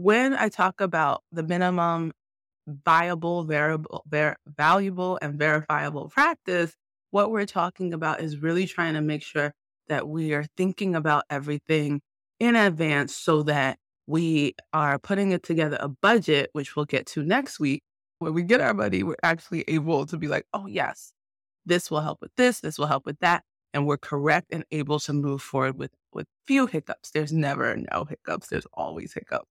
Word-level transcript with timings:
when 0.00 0.32
I 0.32 0.48
talk 0.48 0.80
about 0.80 1.22
the 1.30 1.42
minimum 1.42 2.12
viable, 2.66 3.44
variable, 3.44 4.02
ver- 4.08 4.36
valuable, 4.46 5.18
and 5.20 5.38
verifiable 5.38 6.08
practice, 6.08 6.74
what 7.10 7.30
we're 7.30 7.44
talking 7.44 7.92
about 7.92 8.22
is 8.22 8.38
really 8.38 8.66
trying 8.66 8.94
to 8.94 9.02
make 9.02 9.22
sure 9.22 9.52
that 9.88 10.08
we 10.08 10.32
are 10.32 10.46
thinking 10.56 10.94
about 10.94 11.24
everything 11.28 12.00
in 12.38 12.56
advance 12.56 13.14
so 13.14 13.42
that 13.42 13.76
we 14.06 14.54
are 14.72 14.98
putting 14.98 15.32
it 15.32 15.42
together 15.42 15.76
a 15.80 15.88
budget, 15.88 16.48
which 16.54 16.76
we'll 16.76 16.86
get 16.86 17.04
to 17.08 17.22
next 17.22 17.60
week. 17.60 17.82
When 18.20 18.32
we 18.32 18.42
get 18.42 18.62
our 18.62 18.72
money, 18.72 19.02
we're 19.02 19.16
actually 19.22 19.64
able 19.68 20.06
to 20.06 20.16
be 20.16 20.28
like, 20.28 20.46
oh, 20.54 20.66
yes, 20.66 21.12
this 21.66 21.90
will 21.90 22.00
help 22.00 22.22
with 22.22 22.34
this, 22.38 22.60
this 22.60 22.78
will 22.78 22.86
help 22.86 23.04
with 23.04 23.18
that. 23.20 23.44
And 23.74 23.86
we're 23.86 23.98
correct 23.98 24.46
and 24.50 24.64
able 24.70 24.98
to 25.00 25.12
move 25.12 25.42
forward 25.42 25.78
with, 25.78 25.90
with 26.12 26.26
few 26.46 26.66
hiccups. 26.66 27.10
There's 27.10 27.32
never 27.32 27.76
no 27.76 28.04
hiccups, 28.04 28.48
there's 28.48 28.66
always 28.72 29.12
hiccups, 29.12 29.46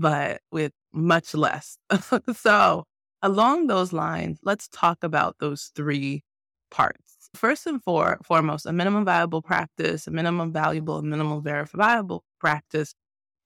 but 0.00 0.40
with 0.50 0.72
much 0.92 1.34
less. 1.34 1.76
so, 2.34 2.84
along 3.22 3.66
those 3.66 3.92
lines, 3.92 4.38
let's 4.42 4.66
talk 4.68 4.98
about 5.04 5.36
those 5.40 5.70
three 5.76 6.24
parts. 6.70 7.28
First 7.34 7.66
and 7.66 7.82
for, 7.82 8.18
foremost, 8.24 8.66
a 8.66 8.72
minimum 8.72 9.04
viable 9.04 9.42
practice, 9.42 10.06
a 10.06 10.10
minimum 10.10 10.52
valuable, 10.52 10.96
a 10.98 11.02
minimum 11.02 11.42
verifiable 11.42 12.24
practice. 12.40 12.94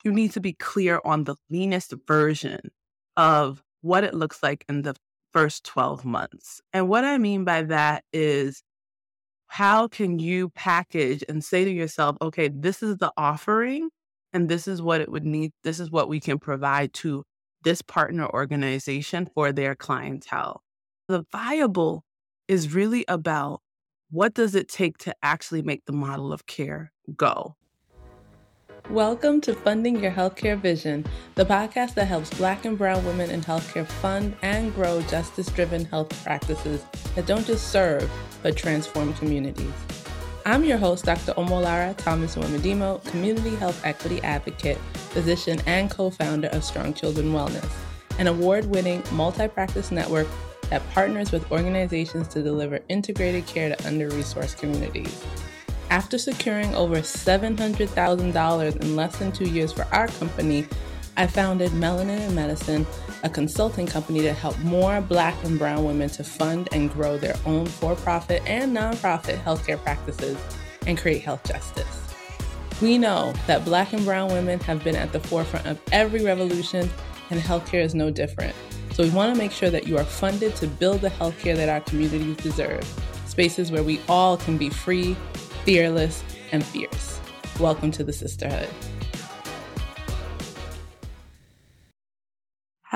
You 0.04 0.12
need 0.12 0.32
to 0.32 0.40
be 0.40 0.52
clear 0.52 1.00
on 1.04 1.24
the 1.24 1.34
leanest 1.50 1.92
version 2.06 2.70
of 3.16 3.62
what 3.82 4.04
it 4.04 4.14
looks 4.14 4.42
like 4.42 4.64
in 4.68 4.82
the 4.82 4.94
first 5.32 5.64
12 5.64 6.04
months. 6.04 6.60
And 6.72 6.88
what 6.88 7.04
I 7.04 7.18
mean 7.18 7.44
by 7.44 7.62
that 7.62 8.04
is 8.12 8.62
how 9.48 9.88
can 9.88 10.18
you 10.18 10.50
package 10.50 11.24
and 11.28 11.42
say 11.44 11.64
to 11.64 11.70
yourself, 11.70 12.16
okay, 12.22 12.48
this 12.48 12.82
is 12.82 12.98
the 12.98 13.12
offering 13.16 13.90
and 14.34 14.48
this 14.48 14.66
is 14.66 14.82
what 14.82 15.00
it 15.00 15.10
would 15.10 15.24
need, 15.24 15.52
this 15.62 15.78
is 15.78 15.92
what 15.92 16.08
we 16.08 16.18
can 16.18 16.40
provide 16.40 16.92
to 16.92 17.22
this 17.62 17.80
partner 17.80 18.26
organization 18.26 19.30
for 19.32 19.52
their 19.52 19.76
clientele. 19.76 20.60
The 21.06 21.24
viable 21.30 22.02
is 22.48 22.74
really 22.74 23.04
about 23.06 23.60
what 24.10 24.34
does 24.34 24.56
it 24.56 24.68
take 24.68 24.98
to 24.98 25.14
actually 25.22 25.62
make 25.62 25.84
the 25.86 25.92
model 25.92 26.32
of 26.32 26.46
care 26.46 26.92
go? 27.16 27.54
Welcome 28.90 29.40
to 29.42 29.54
Funding 29.54 30.02
Your 30.02 30.12
Healthcare 30.12 30.60
Vision, 30.60 31.06
the 31.36 31.46
podcast 31.46 31.94
that 31.94 32.06
helps 32.06 32.28
Black 32.36 32.64
and 32.64 32.76
Brown 32.76 33.04
women 33.06 33.30
in 33.30 33.40
healthcare 33.40 33.86
fund 33.86 34.36
and 34.42 34.74
grow 34.74 35.00
justice 35.02 35.46
driven 35.46 35.84
health 35.84 36.10
practices 36.24 36.84
that 37.14 37.26
don't 37.26 37.46
just 37.46 37.68
serve, 37.68 38.10
but 38.42 38.56
transform 38.56 39.14
communities. 39.14 40.03
I'm 40.46 40.62
your 40.62 40.76
host, 40.76 41.06
Dr. 41.06 41.32
Omolara 41.32 41.96
Thomas 41.96 42.36
Uwemedimo, 42.36 43.02
Community 43.06 43.56
Health 43.56 43.80
Equity 43.82 44.22
Advocate, 44.22 44.76
physician, 45.14 45.58
and 45.64 45.90
co 45.90 46.10
founder 46.10 46.48
of 46.48 46.62
Strong 46.62 46.94
Children 46.94 47.32
Wellness, 47.32 47.66
an 48.18 48.26
award 48.26 48.66
winning 48.66 49.02
multi 49.12 49.48
practice 49.48 49.90
network 49.90 50.26
that 50.68 50.86
partners 50.90 51.32
with 51.32 51.50
organizations 51.50 52.28
to 52.28 52.42
deliver 52.42 52.80
integrated 52.90 53.46
care 53.46 53.74
to 53.74 53.86
under 53.86 54.10
resourced 54.10 54.58
communities. 54.58 55.24
After 55.88 56.18
securing 56.18 56.74
over 56.74 56.96
$700,000 56.96 58.76
in 58.82 58.96
less 58.96 59.16
than 59.16 59.32
two 59.32 59.48
years 59.48 59.72
for 59.72 59.86
our 59.92 60.08
company, 60.08 60.66
I 61.16 61.26
founded 61.26 61.70
Melanin 61.70 62.20
and 62.20 62.34
Medicine, 62.36 62.86
a 63.24 63.28
consulting 63.28 63.86
company 63.86 64.20
to 64.20 64.32
help 64.32 64.56
more 64.60 65.00
Black 65.00 65.34
and 65.44 65.58
Brown 65.58 65.84
women 65.84 66.08
to 66.10 66.22
fund 66.22 66.68
and 66.70 66.92
grow 66.92 67.18
their 67.18 67.34
own 67.44 67.66
for 67.66 67.96
profit 67.96 68.42
and 68.46 68.76
nonprofit 68.76 69.42
healthcare 69.42 69.82
practices 69.82 70.38
and 70.86 70.96
create 70.96 71.22
health 71.22 71.42
justice. 71.42 72.14
We 72.80 72.96
know 72.96 73.34
that 73.48 73.64
Black 73.64 73.92
and 73.92 74.04
Brown 74.04 74.30
women 74.30 74.60
have 74.60 74.84
been 74.84 74.96
at 74.96 75.12
the 75.12 75.20
forefront 75.20 75.66
of 75.66 75.80
every 75.90 76.24
revolution, 76.24 76.88
and 77.30 77.40
healthcare 77.40 77.82
is 77.82 77.94
no 77.94 78.10
different. 78.10 78.54
So 78.92 79.02
we 79.02 79.10
want 79.10 79.34
to 79.34 79.38
make 79.38 79.50
sure 79.50 79.70
that 79.70 79.88
you 79.88 79.98
are 79.98 80.04
funded 80.04 80.54
to 80.56 80.68
build 80.68 81.00
the 81.00 81.10
healthcare 81.10 81.56
that 81.56 81.68
our 81.68 81.80
communities 81.80 82.36
deserve 82.36 82.84
spaces 83.26 83.72
where 83.72 83.82
we 83.82 84.00
all 84.08 84.36
can 84.36 84.56
be 84.56 84.70
free 84.70 85.16
fearless, 85.64 86.22
and 86.52 86.64
fierce. 86.64 87.20
Welcome 87.58 87.90
to 87.92 88.04
the 88.04 88.12
sisterhood. 88.12 88.68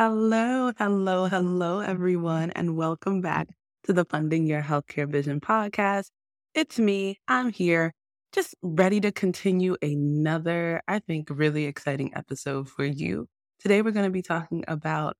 Hello, 0.01 0.71
hello, 0.79 1.27
hello, 1.27 1.81
everyone, 1.81 2.53
and 2.53 2.77
welcome 2.77 3.21
back 3.21 3.49
to 3.83 3.93
the 3.93 4.05
Funding 4.05 4.47
Your 4.47 4.63
Healthcare 4.63 5.11
Vision 5.11 5.41
podcast. 5.41 6.11
It's 6.55 6.79
me. 6.79 7.19
I'm 7.27 7.51
here, 7.51 7.93
just 8.33 8.55
ready 8.63 9.01
to 9.01 9.11
continue 9.11 9.77
another, 9.83 10.83
I 10.87 11.01
think, 11.01 11.27
really 11.33 11.65
exciting 11.65 12.13
episode 12.15 12.69
for 12.69 12.85
you. 12.85 13.27
Today, 13.59 13.83
we're 13.83 13.91
going 13.91 14.05
to 14.05 14.13
be 14.13 14.23
talking 14.23 14.63
about 14.69 15.17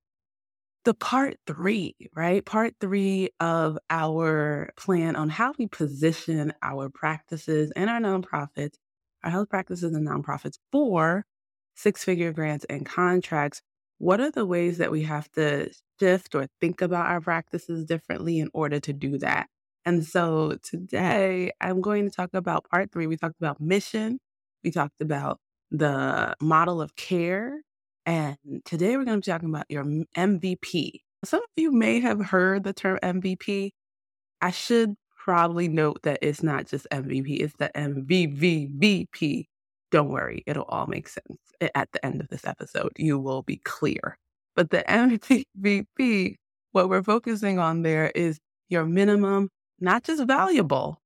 the 0.85 0.93
part 0.93 1.35
three, 1.45 1.97
right? 2.15 2.45
Part 2.45 2.75
three 2.79 3.31
of 3.41 3.77
our 3.89 4.69
plan 4.77 5.17
on 5.17 5.27
how 5.27 5.53
we 5.59 5.67
position 5.67 6.53
our 6.63 6.89
practices 6.89 7.73
and 7.75 7.89
our 7.89 7.99
nonprofits, 7.99 8.75
our 9.25 9.29
health 9.29 9.49
practices 9.49 9.93
and 9.93 10.07
nonprofits 10.07 10.57
for 10.71 11.25
six 11.75 12.05
figure 12.05 12.31
grants 12.31 12.65
and 12.69 12.85
contracts. 12.85 13.61
What 13.99 14.21
are 14.21 14.31
the 14.31 14.45
ways 14.45 14.77
that 14.79 14.91
we 14.91 15.03
have 15.03 15.29
to 15.33 15.71
shift 15.99 16.33
or 16.33 16.47
think 16.61 16.81
about 16.81 17.07
our 17.07 17.21
practices 17.21 17.85
differently 17.85 18.39
in 18.39 18.49
order 18.53 18.79
to 18.79 18.93
do 18.93 19.17
that? 19.19 19.47
And 19.85 20.05
so 20.05 20.57
today 20.63 21.51
I'm 21.61 21.81
going 21.81 22.05
to 22.09 22.15
talk 22.15 22.29
about 22.33 22.69
part 22.69 22.91
three. 22.91 23.07
We 23.07 23.17
talked 23.17 23.39
about 23.39 23.59
mission, 23.59 24.19
we 24.63 24.71
talked 24.71 25.01
about 25.01 25.39
the 25.71 26.33
model 26.41 26.81
of 26.81 26.95
care, 26.95 27.61
and 28.05 28.37
today 28.65 28.95
we're 28.97 29.03
going 29.03 29.21
to 29.21 29.25
be 29.25 29.31
talking 29.31 29.49
about 29.49 29.65
your 29.69 29.83
MVP. 29.83 31.01
Some 31.25 31.41
of 31.41 31.49
you 31.57 31.71
may 31.71 31.99
have 31.99 32.21
heard 32.27 32.63
the 32.63 32.73
term 32.73 32.99
MVP. 33.03 33.71
I 34.41 34.51
should 34.51 34.95
probably 35.17 35.67
note 35.67 36.03
that 36.03 36.19
it's 36.21 36.41
not 36.41 36.67
just 36.67 36.87
MVP, 36.91 37.41
it's 37.41 37.53
the 37.59 37.69
MVVVP. 37.75 39.45
Don't 39.91 40.09
worry, 40.09 40.43
it'll 40.45 40.65
all 40.65 40.87
make 40.87 41.07
sense 41.07 41.39
at 41.75 41.91
the 41.91 42.05
end 42.05 42.21
of 42.21 42.27
this 42.29 42.45
episode. 42.45 42.91
You 42.97 43.19
will 43.19 43.41
be 43.41 43.57
clear. 43.57 44.17
But 44.55 44.69
the 44.69 44.83
MVP, 44.89 46.35
what 46.71 46.89
we're 46.89 47.03
focusing 47.03 47.59
on 47.59 47.81
there 47.81 48.11
is 48.13 48.39
your 48.69 48.85
minimum, 48.85 49.49
not 49.79 50.03
just 50.03 50.23
valuable, 50.25 51.01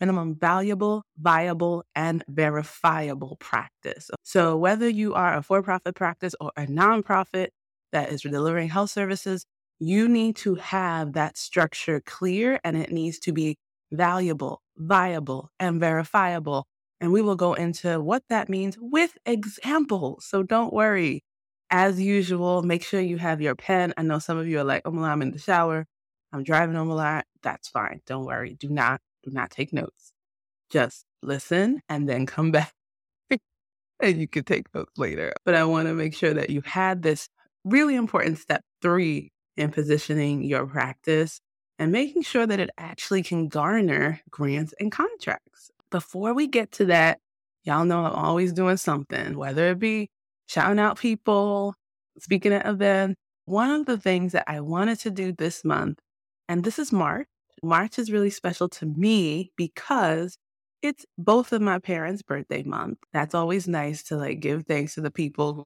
minimum 0.00 0.34
valuable, 0.34 1.02
viable, 1.18 1.84
and 1.94 2.24
verifiable 2.28 3.36
practice. 3.40 4.10
So, 4.22 4.56
whether 4.56 4.88
you 4.88 5.14
are 5.14 5.36
a 5.36 5.42
for 5.42 5.62
profit 5.62 5.94
practice 5.94 6.34
or 6.40 6.52
a 6.56 6.66
nonprofit 6.66 7.48
that 7.92 8.10
is 8.10 8.22
delivering 8.22 8.68
health 8.68 8.90
services, 8.90 9.44
you 9.78 10.08
need 10.08 10.36
to 10.36 10.54
have 10.56 11.14
that 11.14 11.36
structure 11.36 12.00
clear 12.04 12.60
and 12.64 12.76
it 12.76 12.92
needs 12.92 13.18
to 13.20 13.32
be 13.32 13.56
valuable, 13.90 14.62
viable, 14.76 15.50
and 15.58 15.80
verifiable. 15.80 16.66
And 17.00 17.12
we 17.12 17.22
will 17.22 17.36
go 17.36 17.54
into 17.54 18.00
what 18.00 18.22
that 18.28 18.48
means 18.48 18.76
with 18.78 19.16
examples. 19.24 20.26
So, 20.26 20.42
don't 20.42 20.72
worry. 20.72 21.22
As 21.70 22.00
usual, 22.00 22.62
make 22.62 22.82
sure 22.82 23.00
you 23.00 23.16
have 23.18 23.40
your 23.40 23.54
pen. 23.54 23.94
I 23.96 24.02
know 24.02 24.18
some 24.18 24.38
of 24.38 24.48
you 24.48 24.58
are 24.58 24.64
like, 24.64 24.82
oh, 24.84 25.02
I'm 25.02 25.22
in 25.22 25.30
the 25.30 25.38
shower. 25.38 25.86
I'm 26.32 26.42
driving 26.42 26.74
home 26.74 26.90
a 26.90 26.94
lot. 26.94 27.26
That's 27.42 27.68
fine. 27.68 28.00
Don't 28.06 28.24
worry. 28.24 28.54
Do 28.54 28.68
not 28.68 29.00
do 29.22 29.30
not 29.30 29.50
take 29.50 29.72
notes. 29.72 30.12
Just 30.70 31.04
listen 31.22 31.82
and 31.88 32.08
then 32.08 32.26
come 32.26 32.50
back 32.52 32.72
and 34.00 34.20
you 34.20 34.28
can 34.28 34.44
take 34.44 34.72
notes 34.74 34.96
later. 34.96 35.32
But 35.44 35.54
I 35.54 35.64
want 35.64 35.88
to 35.88 35.94
make 35.94 36.14
sure 36.14 36.34
that 36.34 36.50
you 36.50 36.62
had 36.64 37.02
this 37.02 37.28
really 37.64 37.94
important 37.94 38.38
step 38.38 38.62
three 38.82 39.32
in 39.56 39.70
positioning 39.70 40.42
your 40.42 40.66
practice 40.66 41.40
and 41.78 41.92
making 41.92 42.22
sure 42.22 42.46
that 42.46 42.60
it 42.60 42.70
actually 42.78 43.22
can 43.22 43.48
garner 43.48 44.20
grants 44.30 44.74
and 44.80 44.90
contracts. 44.90 45.70
Before 45.90 46.34
we 46.34 46.46
get 46.46 46.72
to 46.72 46.86
that, 46.86 47.18
y'all 47.64 47.84
know 47.84 48.04
I'm 48.04 48.12
always 48.12 48.52
doing 48.52 48.76
something, 48.76 49.36
whether 49.36 49.70
it 49.70 49.78
be 49.78 50.08
shouting 50.46 50.78
out 50.78 50.98
people, 50.98 51.74
speaking 52.18 52.52
at 52.52 52.66
events. 52.66 53.16
One 53.46 53.70
of 53.70 53.86
the 53.86 53.98
things 53.98 54.32
that 54.32 54.44
I 54.46 54.60
wanted 54.60 55.00
to 55.00 55.10
do 55.10 55.32
this 55.32 55.64
month, 55.64 55.98
and 56.48 56.62
this 56.62 56.78
is 56.78 56.92
March, 56.92 57.26
March 57.62 57.98
is 57.98 58.10
really 58.10 58.30
special 58.30 58.68
to 58.68 58.86
me 58.86 59.50
because 59.56 60.36
it's 60.82 61.04
both 61.18 61.52
of 61.52 61.60
my 61.60 61.78
parents' 61.78 62.22
birthday 62.22 62.62
month. 62.62 62.98
That's 63.12 63.34
always 63.34 63.68
nice 63.68 64.02
to 64.04 64.16
like 64.16 64.40
give 64.40 64.64
thanks 64.66 64.94
to 64.94 65.00
the 65.00 65.10
people 65.10 65.54
who 65.54 65.64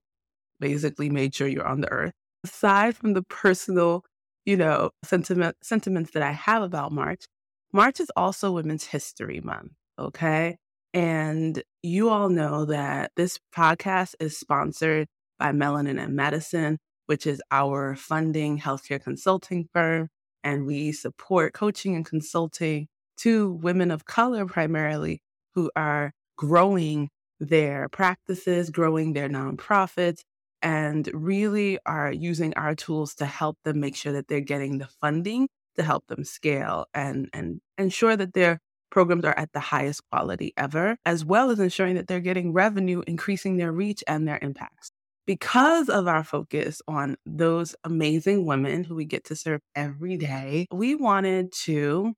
basically 0.60 1.10
made 1.10 1.34
sure 1.34 1.46
you're 1.46 1.66
on 1.66 1.82
the 1.82 1.90
earth. 1.92 2.12
Aside 2.44 2.96
from 2.96 3.12
the 3.12 3.22
personal, 3.22 4.04
you 4.44 4.56
know, 4.56 4.90
sentiment 5.04 5.56
sentiments 5.62 6.10
that 6.12 6.22
I 6.22 6.32
have 6.32 6.62
about 6.62 6.92
March, 6.92 7.24
March 7.72 8.00
is 8.00 8.10
also 8.16 8.52
Women's 8.52 8.84
History 8.84 9.40
Month, 9.40 9.72
okay? 9.98 10.56
And 10.92 11.62
you 11.82 12.10
all 12.10 12.28
know 12.28 12.66
that 12.66 13.12
this 13.16 13.38
podcast 13.54 14.14
is 14.20 14.38
sponsored 14.38 15.08
by 15.38 15.52
Melanin 15.52 16.02
and 16.02 16.14
Medicine, 16.14 16.78
which 17.06 17.26
is 17.26 17.42
our 17.50 17.96
funding 17.96 18.58
healthcare 18.58 19.02
consulting 19.02 19.68
firm 19.72 20.08
and 20.44 20.66
we 20.66 20.92
support 20.92 21.54
coaching 21.54 21.96
and 21.96 22.04
consulting 22.04 22.86
to 23.16 23.52
women 23.52 23.90
of 23.90 24.04
color 24.04 24.46
primarily 24.46 25.20
who 25.54 25.70
are 25.74 26.12
growing 26.36 27.08
their 27.40 27.88
practices, 27.88 28.70
growing 28.70 29.14
their 29.14 29.28
nonprofits, 29.28 30.20
and 30.62 31.10
really 31.12 31.78
are 31.86 32.12
using 32.12 32.54
our 32.54 32.74
tools 32.74 33.14
to 33.14 33.26
help 33.26 33.56
them 33.64 33.80
make 33.80 33.96
sure 33.96 34.12
that 34.12 34.28
they're 34.28 34.40
getting 34.40 34.78
the 34.78 34.88
funding 35.00 35.48
to 35.76 35.82
help 35.82 36.06
them 36.06 36.24
scale 36.24 36.86
and, 36.94 37.28
and 37.32 37.60
ensure 37.78 38.16
that 38.16 38.32
their 38.34 38.60
programs 38.94 39.24
are 39.24 39.36
at 39.36 39.52
the 39.52 39.60
highest 39.60 40.00
quality 40.10 40.54
ever, 40.56 40.96
as 41.04 41.24
well 41.24 41.50
as 41.50 41.58
ensuring 41.58 41.96
that 41.96 42.06
they're 42.06 42.20
getting 42.20 42.52
revenue, 42.52 43.02
increasing 43.08 43.56
their 43.56 43.72
reach 43.72 44.04
and 44.06 44.26
their 44.26 44.38
impacts. 44.40 44.90
Because 45.26 45.88
of 45.88 46.06
our 46.06 46.22
focus 46.22 46.80
on 46.86 47.16
those 47.26 47.74
amazing 47.82 48.46
women 48.46 48.84
who 48.84 48.94
we 48.94 49.04
get 49.04 49.24
to 49.24 49.34
serve 49.36 49.60
every 49.74 50.16
day, 50.16 50.66
we 50.72 50.94
wanted 50.94 51.52
to 51.64 52.14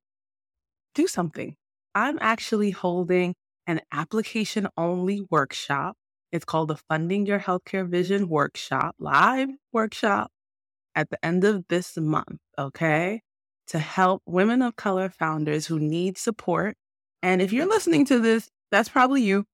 do 0.95 1.07
something. 1.07 1.57
I'm 1.95 2.19
actually 2.21 2.73
holding 2.73 3.35
an 3.67 3.81
application 3.91 4.69
only 4.77 5.27
workshop. 5.31 5.97
It's 6.31 6.45
called 6.45 6.69
the 6.69 6.77
Funding 6.91 7.25
Your 7.25 7.41
Healthcare 7.41 7.89
Vision 7.89 8.29
Workshop, 8.29 8.95
live 8.99 9.49
workshop 9.73 10.31
at 10.95 11.09
the 11.09 11.25
end 11.25 11.45
of 11.45 11.65
this 11.69 11.97
month, 11.97 12.39
okay? 12.59 13.23
To 13.69 13.79
help 13.79 14.23
women 14.27 14.63
of 14.63 14.77
color 14.77 15.09
founders 15.09 15.67
who 15.67 15.79
need 15.79 16.19
support. 16.19 16.77
And 17.23 17.43
if 17.43 17.53
you're 17.53 17.67
listening 17.67 18.05
to 18.07 18.21
this, 18.21 18.49
that's 18.71 18.89
probably 18.89 19.23
you. 19.23 19.45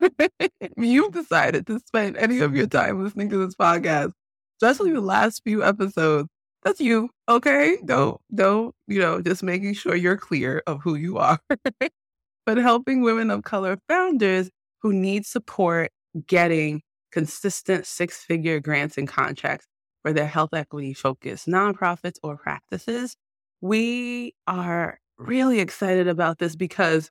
You've 0.76 1.12
decided 1.12 1.66
to 1.68 1.80
spend 1.86 2.16
any 2.16 2.40
of 2.40 2.54
your 2.56 2.66
time 2.66 3.02
listening 3.02 3.30
to 3.30 3.46
this 3.46 3.54
podcast, 3.54 4.12
especially 4.60 4.92
the 4.92 5.00
last 5.00 5.42
few 5.44 5.64
episodes. 5.64 6.28
That's 6.62 6.80
you, 6.80 7.10
okay? 7.28 7.78
Don't, 7.84 8.20
don't, 8.34 8.74
you 8.86 8.98
know, 8.98 9.20
just 9.20 9.42
making 9.42 9.74
sure 9.74 9.94
you're 9.94 10.16
clear 10.16 10.62
of 10.66 10.80
who 10.82 10.94
you 10.94 11.18
are. 11.18 11.38
but 12.46 12.56
helping 12.56 13.02
women 13.02 13.30
of 13.30 13.44
color 13.44 13.78
founders 13.88 14.50
who 14.80 14.92
need 14.92 15.26
support 15.26 15.90
getting 16.26 16.82
consistent 17.12 17.86
six 17.86 18.18
figure 18.24 18.60
grants 18.60 18.98
and 18.98 19.08
contracts 19.08 19.66
for 20.02 20.12
their 20.12 20.26
health 20.26 20.50
equity 20.52 20.92
focused 20.92 21.46
nonprofits 21.46 22.16
or 22.22 22.36
practices. 22.36 23.16
We 23.64 24.34
are 24.46 24.98
really 25.16 25.58
excited 25.60 26.06
about 26.06 26.38
this 26.38 26.54
because 26.54 27.10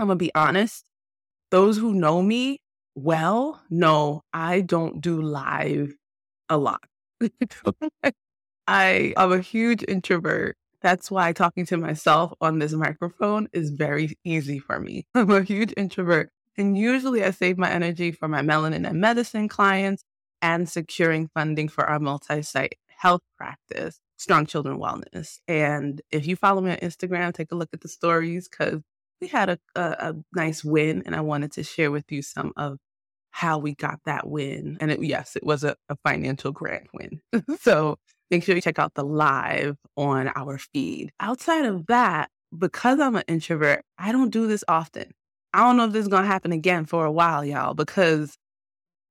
I'm 0.00 0.08
going 0.08 0.18
to 0.18 0.24
be 0.24 0.34
honest, 0.34 0.84
those 1.52 1.76
who 1.78 1.94
know 1.94 2.22
me 2.22 2.58
well 2.96 3.62
know 3.70 4.22
I 4.32 4.62
don't 4.62 5.00
do 5.00 5.22
live 5.22 5.94
a 6.48 6.56
lot. 6.58 6.82
I 8.66 9.14
am 9.16 9.30
a 9.30 9.38
huge 9.38 9.84
introvert. 9.86 10.56
That's 10.82 11.08
why 11.08 11.32
talking 11.32 11.66
to 11.66 11.76
myself 11.76 12.32
on 12.40 12.58
this 12.58 12.72
microphone 12.72 13.46
is 13.52 13.70
very 13.70 14.18
easy 14.24 14.58
for 14.58 14.80
me. 14.80 15.06
I'm 15.14 15.30
a 15.30 15.44
huge 15.44 15.72
introvert. 15.76 16.30
And 16.58 16.76
usually 16.76 17.22
I 17.22 17.30
save 17.30 17.58
my 17.58 17.70
energy 17.70 18.10
for 18.10 18.26
my 18.26 18.42
melanin 18.42 18.88
and 18.88 19.00
medicine 19.00 19.46
clients 19.46 20.02
and 20.42 20.68
securing 20.68 21.28
funding 21.32 21.68
for 21.68 21.88
our 21.88 22.00
multi 22.00 22.42
site 22.42 22.74
health 22.88 23.22
practice, 23.38 24.00
Strong 24.20 24.44
Children 24.44 24.78
Wellness. 24.78 25.38
And 25.48 26.02
if 26.10 26.26
you 26.26 26.36
follow 26.36 26.60
me 26.60 26.72
on 26.72 26.76
Instagram, 26.76 27.32
take 27.32 27.52
a 27.52 27.54
look 27.54 27.70
at 27.72 27.80
the 27.80 27.88
stories 27.88 28.48
because 28.48 28.82
we 29.18 29.28
had 29.28 29.48
a, 29.48 29.58
a, 29.74 29.80
a, 29.80 30.14
nice 30.34 30.62
win, 30.62 31.02
and 31.06 31.16
I 31.16 31.22
wanted 31.22 31.52
to 31.52 31.62
share 31.62 31.90
with 31.90 32.04
you 32.12 32.20
some 32.20 32.52
of 32.54 32.76
how 33.30 33.58
we 33.58 33.74
got 33.74 34.00
that 34.04 34.28
win. 34.28 34.76
And 34.78 34.90
it, 34.90 35.02
yes, 35.02 35.36
it 35.36 35.44
was 35.44 35.64
a, 35.64 35.74
a 35.88 35.96
financial 36.04 36.52
grant 36.52 36.88
win. 36.92 37.22
so 37.60 37.96
make 38.30 38.44
sure 38.44 38.54
you 38.54 38.60
check 38.60 38.78
out 38.78 38.92
the 38.92 39.04
live 39.04 39.78
on 39.96 40.30
our 40.36 40.58
feed. 40.58 41.12
Outside 41.18 41.64
of 41.64 41.86
that, 41.86 42.28
because 42.56 43.00
I'm 43.00 43.16
an 43.16 43.24
introvert, 43.26 43.84
I 43.96 44.12
don't 44.12 44.30
do 44.30 44.46
this 44.46 44.64
often. 44.68 45.12
I 45.54 45.60
don't 45.60 45.78
know 45.78 45.86
if 45.86 45.92
this 45.92 46.02
is 46.02 46.08
going 46.08 46.24
to 46.24 46.28
happen 46.28 46.52
again 46.52 46.84
for 46.84 47.06
a 47.06 47.12
while, 47.12 47.42
y'all, 47.42 47.72
because 47.72 48.36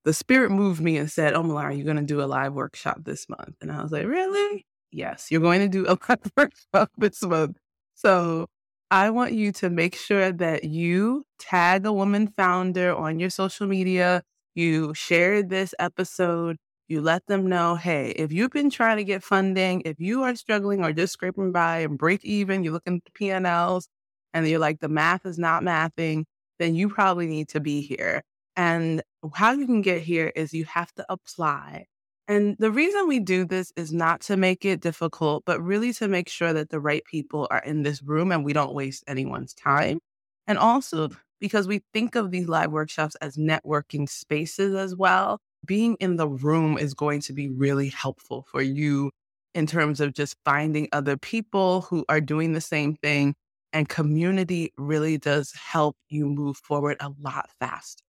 the 0.05 0.13
spirit 0.13 0.51
moved 0.51 0.81
me 0.81 0.97
and 0.97 1.09
said, 1.09 1.33
Oh, 1.33 1.41
Malara, 1.41 1.75
you're 1.75 1.85
going 1.85 1.97
to 1.97 2.03
do 2.03 2.21
a 2.21 2.25
live 2.25 2.53
workshop 2.53 2.99
this 3.03 3.27
month. 3.27 3.55
And 3.59 3.71
I 3.71 3.81
was 3.81 3.91
like, 3.91 4.05
Really? 4.05 4.67
Yes, 4.91 5.29
you're 5.29 5.41
going 5.41 5.59
to 5.61 5.67
do 5.67 5.85
a 5.85 5.97
live 6.07 6.31
workshop 6.37 6.91
this 6.97 7.21
month. 7.23 7.57
So 7.95 8.47
I 8.91 9.11
want 9.11 9.33
you 9.33 9.51
to 9.53 9.69
make 9.69 9.95
sure 9.95 10.31
that 10.31 10.63
you 10.63 11.25
tag 11.37 11.85
a 11.85 11.93
woman 11.93 12.27
founder 12.35 12.95
on 12.95 13.19
your 13.19 13.29
social 13.29 13.67
media. 13.67 14.23
You 14.55 14.93
share 14.95 15.43
this 15.43 15.75
episode. 15.79 16.57
You 16.87 17.01
let 17.01 17.27
them 17.27 17.47
know, 17.47 17.75
hey, 17.75 18.09
if 18.11 18.31
you've 18.31 18.49
been 18.49 18.71
trying 18.71 18.97
to 18.97 19.03
get 19.03 19.23
funding, 19.23 19.83
if 19.85 19.99
you 19.99 20.23
are 20.23 20.35
struggling 20.35 20.83
or 20.83 20.91
just 20.91 21.13
scraping 21.13 21.51
by 21.51 21.79
and 21.79 21.97
break 21.99 22.25
even, 22.25 22.63
you're 22.63 22.73
looking 22.73 22.97
at 22.97 23.05
the 23.05 23.11
P&Ls 23.11 23.87
and 24.33 24.47
you're 24.47 24.59
like, 24.59 24.79
the 24.79 24.89
math 24.89 25.23
is 25.25 25.37
not 25.37 25.61
mathing, 25.61 26.23
then 26.57 26.73
you 26.73 26.89
probably 26.89 27.27
need 27.27 27.47
to 27.49 27.59
be 27.59 27.81
here. 27.81 28.23
And 28.55 29.03
how 29.35 29.51
you 29.51 29.67
can 29.67 29.81
get 29.81 30.01
here 30.01 30.31
is 30.35 30.51
you 30.51 30.65
have 30.65 30.91
to 30.93 31.05
apply 31.09 31.85
and 32.29 32.55
the 32.59 32.71
reason 32.71 33.07
we 33.07 33.19
do 33.19 33.43
this 33.43 33.73
is 33.75 33.91
not 33.91 34.21
to 34.21 34.37
make 34.37 34.63
it 34.63 34.81
difficult, 34.81 35.45
but 35.45 35.59
really 35.61 35.91
to 35.93 36.07
make 36.07 36.29
sure 36.29 36.53
that 36.53 36.69
the 36.69 36.79
right 36.79 37.03
people 37.03 37.47
are 37.49 37.63
in 37.65 37.81
this 37.81 38.03
room 38.03 38.31
and 38.31 38.45
we 38.45 38.53
don't 38.53 38.75
waste 38.75 39.03
anyone's 39.07 39.55
time. 39.55 39.99
And 40.47 40.59
also 40.59 41.09
because 41.39 41.67
we 41.67 41.81
think 41.91 42.15
of 42.15 42.29
these 42.29 42.47
live 42.47 42.71
workshops 42.71 43.15
as 43.15 43.35
networking 43.35 44.07
spaces 44.07 44.75
as 44.75 44.95
well. 44.95 45.39
Being 45.65 45.95
in 45.99 46.17
the 46.17 46.27
room 46.27 46.77
is 46.77 46.93
going 46.93 47.21
to 47.21 47.33
be 47.33 47.49
really 47.49 47.89
helpful 47.89 48.45
for 48.51 48.61
you 48.61 49.09
in 49.55 49.65
terms 49.65 49.99
of 49.99 50.13
just 50.13 50.35
finding 50.45 50.87
other 50.91 51.17
people 51.17 51.81
who 51.81 52.05
are 52.09 52.21
doing 52.21 52.53
the 52.53 52.61
same 52.61 52.95
thing. 52.95 53.33
And 53.73 53.89
community 53.89 54.71
really 54.77 55.17
does 55.17 55.51
help 55.53 55.95
you 56.09 56.27
move 56.27 56.57
forward 56.57 56.97
a 56.99 57.11
lot 57.19 57.49
faster. 57.59 58.03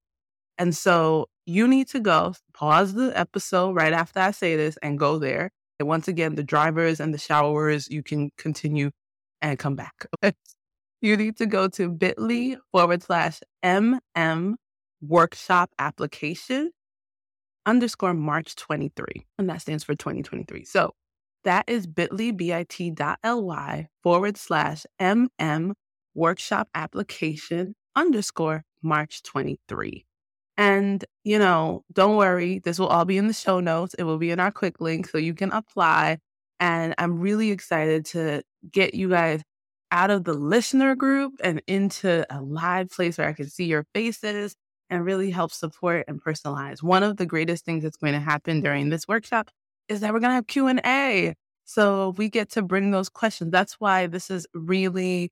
And 0.57 0.75
so 0.75 1.27
you 1.51 1.67
need 1.67 1.87
to 1.89 1.99
go 1.99 2.33
pause 2.53 2.93
the 2.93 3.11
episode 3.17 3.75
right 3.75 3.91
after 3.91 4.21
I 4.21 4.31
say 4.31 4.55
this 4.55 4.77
and 4.81 4.97
go 4.97 5.19
there. 5.19 5.51
And 5.79 5.87
once 5.87 6.07
again, 6.07 6.35
the 6.35 6.43
drivers 6.43 6.99
and 6.99 7.13
the 7.13 7.17
showers, 7.17 7.89
you 7.89 8.03
can 8.03 8.31
continue 8.37 8.91
and 9.41 9.59
come 9.59 9.75
back. 9.75 10.05
you 11.01 11.17
need 11.17 11.37
to 11.37 11.45
go 11.45 11.67
to 11.67 11.89
bit.ly 11.89 12.55
forward 12.71 13.03
slash 13.03 13.41
MM 13.65 14.53
workshop 15.01 15.71
application 15.77 16.71
underscore 17.65 18.13
March 18.13 18.55
23. 18.55 19.25
And 19.37 19.49
that 19.49 19.61
stands 19.61 19.83
for 19.83 19.93
2023. 19.93 20.63
So 20.63 20.93
that 21.43 21.65
is 21.67 21.85
bit.ly, 21.85 22.31
bit.ly 22.31 23.87
forward 24.03 24.37
slash 24.37 24.85
MM 25.01 25.73
workshop 26.13 26.69
application 26.73 27.75
underscore 27.95 28.63
March 28.81 29.21
23. 29.23 30.05
And, 30.57 31.03
you 31.23 31.39
know, 31.39 31.83
don't 31.93 32.17
worry, 32.17 32.59
this 32.59 32.77
will 32.79 32.87
all 32.87 33.05
be 33.05 33.17
in 33.17 33.27
the 33.27 33.33
show 33.33 33.59
notes. 33.59 33.93
It 33.95 34.03
will 34.03 34.17
be 34.17 34.31
in 34.31 34.39
our 34.39 34.51
quick 34.51 34.79
link 34.81 35.07
so 35.07 35.17
you 35.17 35.33
can 35.33 35.51
apply. 35.51 36.19
And 36.59 36.93
I'm 36.97 37.19
really 37.19 37.51
excited 37.51 38.05
to 38.07 38.43
get 38.71 38.93
you 38.93 39.09
guys 39.09 39.41
out 39.91 40.11
of 40.11 40.23
the 40.23 40.33
listener 40.33 40.95
group 40.95 41.33
and 41.43 41.61
into 41.67 42.25
a 42.29 42.41
live 42.41 42.89
place 42.91 43.17
where 43.17 43.27
I 43.27 43.33
can 43.33 43.49
see 43.49 43.65
your 43.65 43.85
faces 43.93 44.55
and 44.89 45.05
really 45.05 45.31
help 45.31 45.51
support 45.51 46.05
and 46.07 46.21
personalize. 46.23 46.83
One 46.83 47.03
of 47.03 47.17
the 47.17 47.25
greatest 47.25 47.65
things 47.65 47.83
that's 47.83 47.97
going 47.97 48.13
to 48.13 48.19
happen 48.19 48.61
during 48.61 48.89
this 48.89 49.07
workshop 49.07 49.49
is 49.89 50.01
that 50.01 50.13
we're 50.13 50.19
going 50.19 50.31
to 50.31 50.35
have 50.35 50.47
Q&A. 50.47 51.33
So 51.65 52.13
we 52.17 52.29
get 52.29 52.49
to 52.51 52.61
bring 52.61 52.91
those 52.91 53.09
questions. 53.09 53.51
That's 53.51 53.79
why 53.79 54.07
this 54.07 54.29
is 54.29 54.45
really 54.53 55.31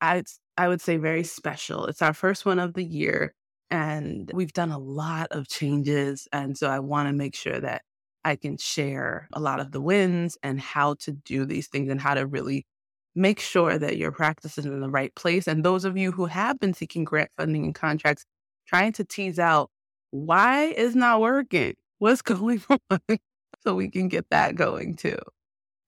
I 0.00 0.24
I 0.58 0.68
would 0.68 0.80
say 0.80 0.96
very 0.98 1.24
special. 1.24 1.86
It's 1.86 2.02
our 2.02 2.14
first 2.14 2.44
one 2.46 2.58
of 2.58 2.74
the 2.74 2.84
year. 2.84 3.34
And 3.72 4.30
we've 4.34 4.52
done 4.52 4.70
a 4.70 4.78
lot 4.78 5.28
of 5.30 5.48
changes. 5.48 6.28
And 6.30 6.58
so 6.58 6.68
I 6.68 6.78
want 6.78 7.08
to 7.08 7.14
make 7.14 7.34
sure 7.34 7.58
that 7.58 7.82
I 8.22 8.36
can 8.36 8.58
share 8.58 9.28
a 9.32 9.40
lot 9.40 9.60
of 9.60 9.72
the 9.72 9.80
wins 9.80 10.36
and 10.42 10.60
how 10.60 10.94
to 11.00 11.12
do 11.12 11.46
these 11.46 11.68
things 11.68 11.88
and 11.88 11.98
how 11.98 12.12
to 12.12 12.26
really 12.26 12.66
make 13.14 13.40
sure 13.40 13.78
that 13.78 13.96
your 13.96 14.12
practice 14.12 14.58
is 14.58 14.66
in 14.66 14.80
the 14.80 14.90
right 14.90 15.14
place. 15.14 15.48
And 15.48 15.64
those 15.64 15.86
of 15.86 15.96
you 15.96 16.12
who 16.12 16.26
have 16.26 16.60
been 16.60 16.74
seeking 16.74 17.04
grant 17.04 17.30
funding 17.38 17.64
and 17.64 17.74
contracts, 17.74 18.26
trying 18.66 18.92
to 18.92 19.04
tease 19.04 19.38
out 19.38 19.70
why 20.10 20.64
is 20.64 20.94
not 20.94 21.22
working? 21.22 21.74
What's 21.98 22.20
going 22.22 22.62
on? 22.68 23.18
so 23.60 23.74
we 23.74 23.88
can 23.88 24.08
get 24.08 24.26
that 24.30 24.54
going 24.54 24.96
too. 24.96 25.18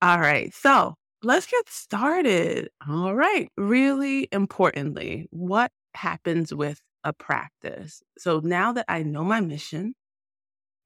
All 0.00 0.20
right. 0.20 0.54
So 0.54 0.94
let's 1.22 1.46
get 1.46 1.68
started. 1.68 2.70
All 2.88 3.14
right. 3.14 3.50
Really 3.58 4.26
importantly, 4.32 5.28
what 5.30 5.70
happens 5.94 6.54
with 6.54 6.80
a 7.04 7.12
practice. 7.12 8.02
So 8.18 8.40
now 8.42 8.72
that 8.72 8.86
I 8.88 9.02
know 9.02 9.24
my 9.24 9.40
mission 9.40 9.94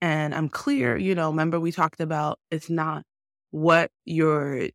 and 0.03 0.35
I'm 0.35 0.49
clear, 0.49 0.97
you 0.97 1.15
know, 1.15 1.31
remember 1.31 1.59
we 1.61 1.73
talked 1.73 2.01
about 2.01 2.39
it's 2.51 2.71
not 2.71 3.05
what 3.51 3.91
you're 4.05 4.69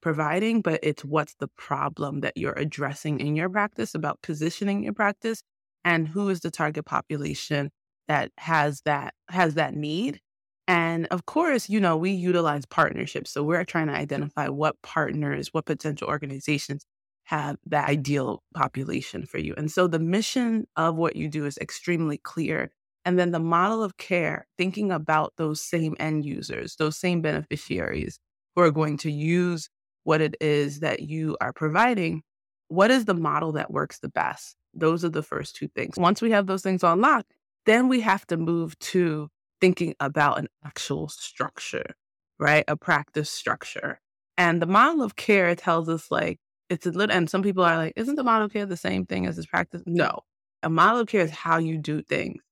providing, 0.00 0.60
but 0.60 0.80
it's 0.82 1.04
what's 1.04 1.34
the 1.40 1.48
problem 1.56 2.20
that 2.20 2.36
you're 2.36 2.58
addressing 2.58 3.20
in 3.20 3.36
your 3.36 3.48
practice 3.48 3.94
about 3.94 4.22
positioning 4.22 4.84
your 4.84 4.92
practice 4.92 5.42
and 5.84 6.08
who 6.08 6.28
is 6.28 6.40
the 6.40 6.50
target 6.50 6.84
population 6.86 7.70
that 8.08 8.30
has 8.38 8.82
that 8.84 9.14
has 9.28 9.54
that 9.54 9.74
need. 9.74 10.20
And 10.68 11.06
of 11.08 11.26
course, 11.26 11.68
you 11.68 11.80
know, 11.80 11.96
we 11.96 12.10
utilize 12.12 12.64
partnerships. 12.66 13.30
So 13.30 13.42
we're 13.42 13.64
trying 13.64 13.88
to 13.88 13.94
identify 13.94 14.48
what 14.48 14.80
partners, 14.82 15.48
what 15.52 15.66
potential 15.66 16.08
organizations 16.08 16.84
have 17.32 17.56
the 17.64 17.78
ideal 17.78 18.42
population 18.54 19.24
for 19.24 19.38
you. 19.38 19.54
And 19.56 19.70
so 19.70 19.86
the 19.86 19.98
mission 19.98 20.66
of 20.76 20.96
what 20.96 21.16
you 21.16 21.28
do 21.28 21.46
is 21.46 21.56
extremely 21.56 22.18
clear. 22.18 22.70
And 23.06 23.18
then 23.18 23.30
the 23.30 23.40
model 23.40 23.82
of 23.82 23.96
care, 23.96 24.46
thinking 24.58 24.92
about 24.92 25.32
those 25.38 25.62
same 25.62 25.96
end 25.98 26.26
users, 26.26 26.76
those 26.76 26.98
same 26.98 27.22
beneficiaries 27.22 28.20
who 28.54 28.60
are 28.60 28.70
going 28.70 28.98
to 28.98 29.10
use 29.10 29.70
what 30.04 30.20
it 30.20 30.36
is 30.42 30.80
that 30.80 31.00
you 31.00 31.38
are 31.40 31.54
providing. 31.54 32.22
What 32.68 32.90
is 32.90 33.06
the 33.06 33.14
model 33.14 33.52
that 33.52 33.72
works 33.72 33.98
the 33.98 34.10
best? 34.10 34.54
Those 34.74 35.02
are 35.02 35.08
the 35.08 35.22
first 35.22 35.56
two 35.56 35.68
things. 35.68 35.96
Once 35.96 36.20
we 36.20 36.32
have 36.32 36.46
those 36.46 36.62
things 36.62 36.84
on 36.84 37.00
lock, 37.00 37.24
then 37.64 37.88
we 37.88 38.02
have 38.02 38.26
to 38.26 38.36
move 38.36 38.78
to 38.78 39.28
thinking 39.58 39.94
about 40.00 40.38
an 40.38 40.48
actual 40.66 41.08
structure, 41.08 41.94
right? 42.38 42.64
A 42.68 42.76
practice 42.76 43.30
structure. 43.30 44.00
And 44.36 44.60
the 44.60 44.66
model 44.66 45.02
of 45.02 45.16
care 45.16 45.54
tells 45.54 45.88
us 45.88 46.10
like, 46.10 46.38
it's 46.72 46.86
a 46.86 46.90
little, 46.90 47.14
and 47.14 47.28
some 47.28 47.42
people 47.42 47.64
are 47.64 47.76
like, 47.76 47.92
isn't 47.96 48.14
the 48.14 48.24
model 48.24 48.48
care 48.48 48.66
the 48.66 48.76
same 48.76 49.04
thing 49.04 49.26
as 49.26 49.36
this 49.36 49.46
practice? 49.46 49.82
No. 49.86 50.20
A 50.62 50.70
model 50.70 51.04
care 51.04 51.20
is 51.20 51.30
how 51.30 51.58
you 51.58 51.76
do 51.76 52.02
things. 52.02 52.42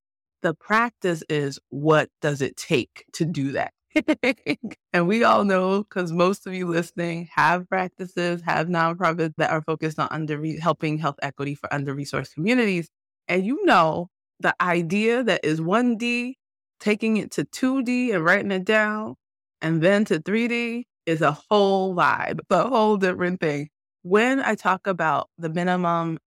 The 0.43 0.55
practice 0.55 1.23
is 1.29 1.59
what 1.71 2.11
does 2.21 2.43
it 2.43 2.57
take 2.57 3.05
to 3.15 3.25
do 3.25 3.53
that? 3.53 3.73
and 4.93 5.09
we 5.09 5.25
all 5.25 5.45
know 5.45 5.83
because 5.83 6.13
most 6.13 6.47
of 6.47 6.55
you 6.55 6.67
listening 6.67 7.29
have 7.35 7.69
practices, 7.69 8.43
have 8.43 8.69
nonprofits 8.69 9.35
that 9.39 9.51
are 9.51 9.63
focused 9.63 9.99
on 9.99 10.09
under 10.11 10.41
helping 10.61 10.99
health 10.99 11.19
equity 11.23 11.55
for 11.55 11.73
under 11.73 11.95
resourced 11.95 12.35
communities. 12.35 12.89
And 13.27 13.45
you 13.45 13.65
know 13.65 14.09
the 14.39 14.55
idea 14.61 15.23
that 15.25 15.45
is 15.45 15.61
1D, 15.61 16.35
taking 16.79 17.17
it 17.17 17.31
to 17.33 17.45
2D 17.45 18.15
and 18.15 18.25
writing 18.25 18.53
it 18.53 18.65
down, 18.65 19.17
and 19.61 19.83
then 19.83 20.05
to 20.07 20.21
3D 20.21 20.85
is 21.07 21.21
a 21.21 21.33
whole 21.33 21.95
vibe, 21.95 22.41
a 22.51 22.69
whole 22.69 22.97
different 22.97 23.41
thing. 23.41 23.69
When 24.03 24.41
I 24.41 24.55
talk 24.55 24.87
about 24.87 25.29
the 25.37 25.51
minimum 25.51 26.19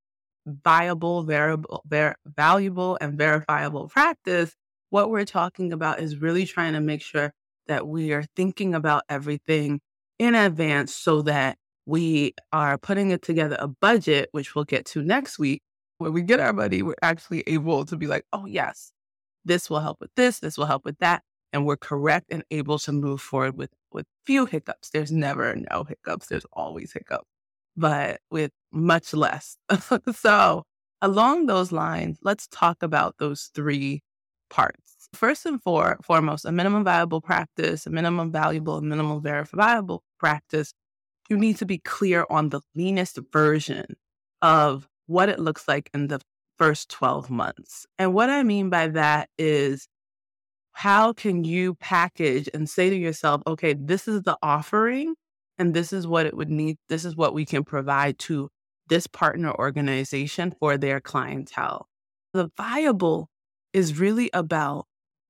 viable, 0.46 1.24
variable, 1.24 1.84
ver- 1.88 2.16
valuable, 2.26 2.98
and 3.02 3.18
verifiable 3.18 3.88
practice, 3.88 4.54
what 4.90 5.10
we're 5.10 5.26
talking 5.26 5.74
about 5.74 6.00
is 6.00 6.18
really 6.18 6.46
trying 6.46 6.74
to 6.74 6.82
make 6.82 7.02
sure 7.02 7.34
that 7.68 7.88
we 7.88 8.12
are 8.14 8.26
thinking 8.36 8.76
about 8.76 9.04
everything 9.10 9.80
in 10.20 10.36
advance 10.36 10.94
so 10.94 11.24
that 11.24 11.58
we 11.86 12.34
are 12.52 12.78
putting 12.78 13.12
it 13.12 13.22
together 13.22 13.58
a 13.60 13.68
budget, 13.68 14.30
which 14.32 14.54
we'll 14.54 14.66
get 14.66 14.86
to 14.86 15.02
next 15.02 15.40
week. 15.40 15.62
When 15.98 16.14
we 16.14 16.22
get 16.22 16.40
our 16.40 16.54
money, 16.54 16.82
we're 16.82 16.96
actually 17.02 17.44
able 17.48 17.86
to 17.86 17.96
be 17.96 18.08
like, 18.08 18.26
oh, 18.34 18.46
yes, 18.46 18.92
this 19.46 19.70
will 19.70 19.80
help 19.80 20.00
with 20.00 20.12
this, 20.16 20.40
this 20.40 20.58
will 20.58 20.66
help 20.66 20.86
with 20.86 20.98
that. 21.00 21.24
And 21.52 21.66
we're 21.66 21.78
correct 21.78 22.28
and 22.32 22.44
able 22.52 22.80
to 22.80 22.92
move 22.92 23.22
forward 23.22 23.58
with, 23.58 23.72
with 23.92 24.06
few 24.26 24.46
hiccups. 24.46 24.90
There's 24.90 25.12
never 25.12 25.56
no 25.56 25.84
hiccups, 25.84 26.28
there's 26.28 26.46
always 26.54 26.94
hiccups, 26.94 27.28
but 27.76 28.20
with 28.32 28.52
much 28.72 29.14
less. 29.14 29.58
so, 30.16 30.64
along 31.02 31.46
those 31.46 31.72
lines, 31.72 32.20
let's 32.24 32.48
talk 32.48 32.82
about 32.82 33.16
those 33.20 33.50
three 33.54 34.02
parts 34.50 34.94
first 35.16 35.46
and 35.46 35.62
for, 35.62 35.98
foremost, 36.04 36.46
a 36.46 36.52
minimum 36.52 36.84
viable 36.84 37.22
practice, 37.22 37.86
a 37.86 37.90
minimum 37.90 38.32
valuable, 38.32 38.78
a 38.78 38.82
minimum 38.82 39.22
verifiable 39.22 40.04
practice, 40.20 40.74
you 41.30 41.38
need 41.38 41.58
to 41.58 41.66
be 41.66 41.78
clear 41.80 42.26
on 42.30 42.50
the 42.50 42.62
leanest 42.76 43.20
version 43.32 43.86
of 44.42 44.88
what 45.08 45.30
it 45.30 45.40
looks 45.40 45.68
like 45.68 45.90
in 45.94 46.08
the 46.08 46.20
first 46.58 46.90
12 46.90 47.30
months. 47.30 47.86
And 47.98 48.14
what 48.14 48.30
I 48.30 48.44
mean 48.44 48.70
by 48.70 48.88
that 48.90 49.30
is 49.38 49.88
how 50.74 51.14
can 51.14 51.44
you 51.44 51.76
package 51.76 52.50
and 52.54 52.70
say 52.70 52.90
to 52.90 52.96
yourself, 52.96 53.42
okay, 53.46 53.74
this 53.74 54.08
is 54.08 54.24
the 54.24 54.38
offering 54.42 55.16
and 55.58 55.74
this 55.74 55.94
is 55.94 56.08
what 56.08 56.26
it 56.26 56.36
would 56.36 56.50
need, 56.50 56.78
this 56.90 57.06
is 57.06 57.16
what 57.16 57.34
we 57.34 57.46
can 57.46 57.64
provide 57.64 58.18
to 58.20 58.50
this 58.88 59.08
partner 59.08 59.52
organization 59.52 60.54
for 60.60 60.78
their 60.78 61.00
clientele. 61.00 61.88
The 62.34 62.50
viable 62.58 63.30
is 63.72 64.00
really 64.00 64.30
about 64.34 64.86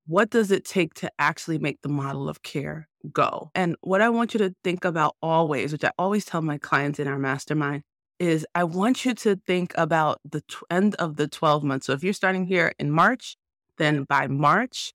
what 0.06 0.30
does 0.30 0.50
it 0.50 0.64
take 0.64 0.94
to 0.94 1.10
actually 1.18 1.58
make 1.58 1.80
the 1.82 1.88
model 1.88 2.28
of 2.28 2.42
care 2.42 2.88
go? 3.12 3.50
And 3.54 3.76
what 3.80 4.00
I 4.00 4.10
want 4.10 4.34
you 4.34 4.38
to 4.38 4.54
think 4.62 4.84
about 4.84 5.16
always, 5.22 5.72
which 5.72 5.84
I 5.84 5.92
always 5.98 6.24
tell 6.24 6.42
my 6.42 6.58
clients 6.58 6.98
in 6.98 7.08
our 7.08 7.18
mastermind, 7.18 7.82
is 8.18 8.46
I 8.54 8.64
want 8.64 9.04
you 9.04 9.14
to 9.14 9.36
think 9.46 9.72
about 9.76 10.20
the 10.24 10.42
t- 10.42 10.56
end 10.70 10.94
of 10.96 11.16
the 11.16 11.26
12 11.26 11.64
months. 11.64 11.86
So 11.86 11.92
if 11.92 12.04
you're 12.04 12.12
starting 12.12 12.46
here 12.46 12.72
in 12.78 12.90
March, 12.90 13.36
then 13.78 14.04
by 14.04 14.28
March, 14.28 14.92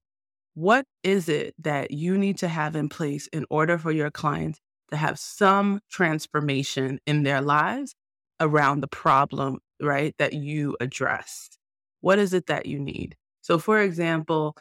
what 0.54 0.86
is 1.04 1.28
it 1.28 1.54
that 1.60 1.92
you 1.92 2.18
need 2.18 2.38
to 2.40 2.48
have 2.48 2.76
in 2.76 2.90
place 2.90 3.28
in 3.28 3.46
order 3.50 3.78
for 3.78 3.92
your 3.92 4.12
clients 4.12 4.60
to 4.90 4.98
have 4.98 5.20
some 5.20 5.82
transformation 5.90 7.00
in 7.06 7.24
their 7.24 7.42
lives 7.42 7.96
around 8.40 8.82
the 8.82 8.88
problem, 8.88 9.60
right, 9.82 10.16
that 10.20 10.34
you 10.34 10.76
addressed? 10.80 11.58
What 12.02 12.20
is 12.20 12.34
it 12.34 12.48
that 12.48 12.66
you 12.66 12.80
need? 12.80 13.16
So, 13.42 13.58
for 13.58 13.82
example, 13.82 14.56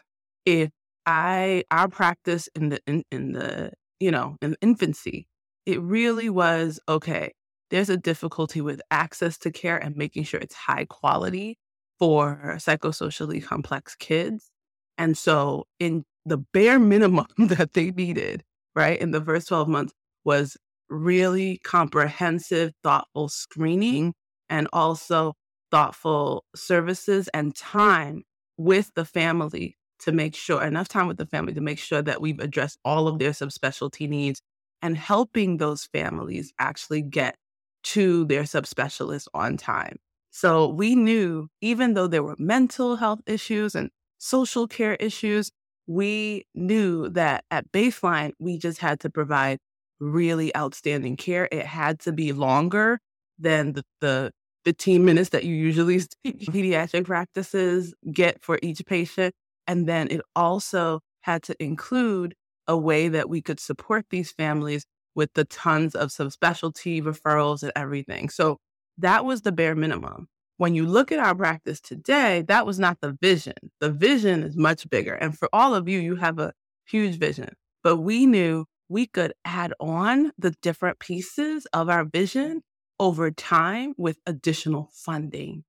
if 0.45 0.71
I 1.07 1.65
our 1.71 1.89
practice 1.89 2.49
in 2.55 2.71
the 2.71 2.81
in, 2.87 3.05
in 3.11 3.33
the 3.33 3.73
you 4.01 4.11
know 4.11 4.37
in 4.43 4.57
infancy, 4.61 5.27
it 5.67 5.81
really 5.81 6.31
was 6.31 6.81
okay. 6.89 7.33
There's 7.71 7.91
a 7.91 7.97
difficulty 7.97 8.61
with 8.61 8.81
access 8.91 9.37
to 9.39 9.51
care 9.51 9.77
and 9.77 9.97
making 9.97 10.25
sure 10.25 10.41
it's 10.41 10.55
high 10.55 10.87
quality 10.87 11.59
for 11.99 12.55
psychosocially 12.57 13.45
complex 13.45 13.95
kids. 13.95 14.51
And 14.97 15.17
so, 15.17 15.67
in 15.79 16.05
the 16.25 16.39
bare 16.39 16.79
minimum 16.79 17.27
that 17.39 17.73
they 17.75 17.91
needed, 17.91 18.45
right, 18.75 19.01
in 19.01 19.11
the 19.11 19.23
first 19.23 19.49
12 19.49 19.69
months 19.69 19.93
was 20.29 20.59
really 20.91 21.57
comprehensive, 21.65 22.73
thoughtful 22.85 23.31
screening 23.31 24.13
and 24.51 24.69
also 24.75 25.33
thoughtful 25.71 26.45
services 26.55 27.31
and 27.33 27.57
time 27.57 28.23
with 28.59 28.91
the 28.95 29.07
family 29.07 29.79
to 30.01 30.13
make 30.13 30.35
sure 30.35 30.63
enough 30.63 30.87
time 30.87 31.09
with 31.09 31.17
the 31.17 31.25
family 31.25 31.55
to 31.55 31.63
make 31.63 31.79
sure 31.79 32.03
that 32.03 32.21
we've 32.21 32.41
addressed 32.41 32.79
all 32.85 33.09
of 33.09 33.19
their 33.19 33.31
subspecialty 33.31 34.07
needs 34.07 34.43
and 34.83 34.99
helping 34.99 35.57
those 35.57 35.89
families 35.95 36.53
actually 36.59 37.01
get 37.01 37.35
to 37.83 38.27
their 38.27 38.43
subspecialist 38.43 39.29
on 39.33 39.57
time. 39.57 39.97
So 40.31 40.69
we 40.69 40.95
knew, 40.95 41.49
even 41.63 41.95
though 41.95 42.07
there 42.07 42.23
were 42.23 42.37
mental 42.39 42.97
health 42.97 43.21
issues 43.27 43.75
and 43.75 43.89
social 44.19 44.69
care 44.69 44.97
issues, 44.97 45.51
we 45.87 46.45
knew 46.55 47.09
that 47.09 47.45
at 47.51 47.73
baseline, 47.73 48.33
we 48.39 48.59
just 48.59 48.79
had 48.79 49.01
to 49.01 49.09
provide 49.09 49.59
really 50.01 50.55
outstanding 50.57 51.17
care. 51.17 51.49
It 51.51 51.67
had 51.67 52.01
to 52.01 52.13
be 52.13 52.33
longer 52.33 53.01
than 53.39 53.73
the, 53.73 53.85
the 54.01 54.33
15 54.65 55.05
minutes 55.05 55.31
that 55.31 55.45
you 55.45 55.55
usually 55.55 55.99
pediatric 56.27 57.05
practices 57.05 57.95
get 58.13 58.43
for 58.43 58.59
each 58.63 58.85
patient. 58.87 59.35
And 59.67 59.89
then 59.89 60.09
it 60.11 60.21
also 60.35 61.01
had 61.23 61.43
to 61.45 61.63
include 61.63 62.35
a 62.67 62.77
way 62.77 63.09
that 63.09 63.29
we 63.29 63.41
could 63.41 63.61
support 63.61 64.07
these 64.11 64.33
families 64.33 64.85
with 65.15 65.33
the 65.35 65.45
tons 65.45 65.95
of 65.95 66.11
subspecialty 66.11 67.03
referrals 67.03 67.63
and 67.63 67.73
everything. 67.75 68.29
So 68.29 68.59
that 68.99 69.25
was 69.25 69.43
the 69.43 69.53
bare 69.53 69.75
minimum. 69.75 70.29
When 70.59 70.75
you 70.75 70.87
look 70.87 71.13
at 71.13 71.19
our 71.19 71.35
practice 71.35 71.81
today, 71.81 72.45
that 72.49 72.67
was 72.67 72.79
not 72.79 72.99
the 73.01 73.17
vision. 73.21 73.55
The 73.81 73.91
vision 73.91 74.43
is 74.43 74.57
much 74.57 74.89
bigger. 74.91 75.15
And 75.15 75.37
for 75.37 75.49
all 75.53 75.75
of 75.75 75.89
you, 75.89 75.99
you 75.99 76.17
have 76.17 76.39
a 76.39 76.53
huge 76.85 77.17
vision. 77.17 77.51
But 77.83 77.99
we 77.99 78.27
knew 78.27 78.67
we 78.89 79.07
could 79.07 79.33
add 79.45 79.73
on 79.81 80.33
the 80.39 80.55
different 80.63 80.99
pieces 80.99 81.67
of 81.73 81.89
our 81.89 82.05
vision 82.05 82.63
over 83.01 83.31
time 83.31 83.95
with 83.97 84.19
additional 84.27 84.91
funding, 84.93 85.65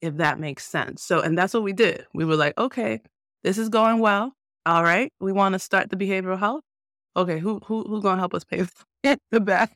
if 0.00 0.16
that 0.18 0.38
makes 0.38 0.64
sense. 0.64 1.02
So, 1.02 1.20
and 1.20 1.36
that's 1.36 1.54
what 1.54 1.62
we 1.62 1.72
did. 1.72 2.06
We 2.14 2.24
were 2.24 2.36
like, 2.36 2.56
okay, 2.58 3.00
this 3.42 3.58
is 3.58 3.68
going 3.68 4.00
well. 4.00 4.32
All 4.66 4.82
right. 4.82 5.12
We 5.20 5.32
want 5.32 5.54
to 5.54 5.58
start 5.58 5.90
the 5.90 5.96
behavioral 5.96 6.38
health. 6.38 6.62
Okay, 7.16 7.38
who 7.38 7.60
who 7.64 7.82
who's 7.84 8.02
gonna 8.02 8.20
help 8.20 8.34
us 8.34 8.44
pay 8.44 8.64
the 9.30 9.40
back? 9.40 9.72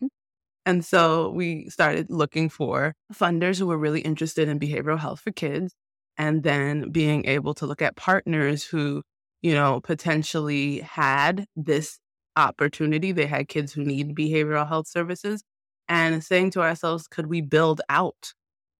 And 0.64 0.84
so 0.84 1.30
we 1.30 1.68
started 1.70 2.08
looking 2.08 2.48
for 2.48 2.94
funders 3.12 3.58
who 3.58 3.66
were 3.66 3.78
really 3.78 4.00
interested 4.00 4.48
in 4.48 4.60
behavioral 4.60 4.98
health 4.98 5.20
for 5.20 5.32
kids 5.32 5.74
and 6.16 6.42
then 6.42 6.90
being 6.90 7.24
able 7.26 7.54
to 7.54 7.66
look 7.66 7.82
at 7.82 7.96
partners 7.96 8.64
who, 8.64 9.02
you 9.40 9.54
know, 9.54 9.80
potentially 9.80 10.80
had 10.80 11.46
this 11.56 11.98
opportunity. 12.36 13.12
They 13.12 13.26
had 13.26 13.48
kids 13.48 13.72
who 13.72 13.84
need 13.84 14.14
behavioral 14.14 14.68
health 14.68 14.88
services 14.88 15.42
and 15.88 16.22
saying 16.22 16.50
to 16.52 16.62
ourselves, 16.62 17.06
could 17.06 17.26
we 17.26 17.40
build 17.40 17.80
out, 17.88 18.32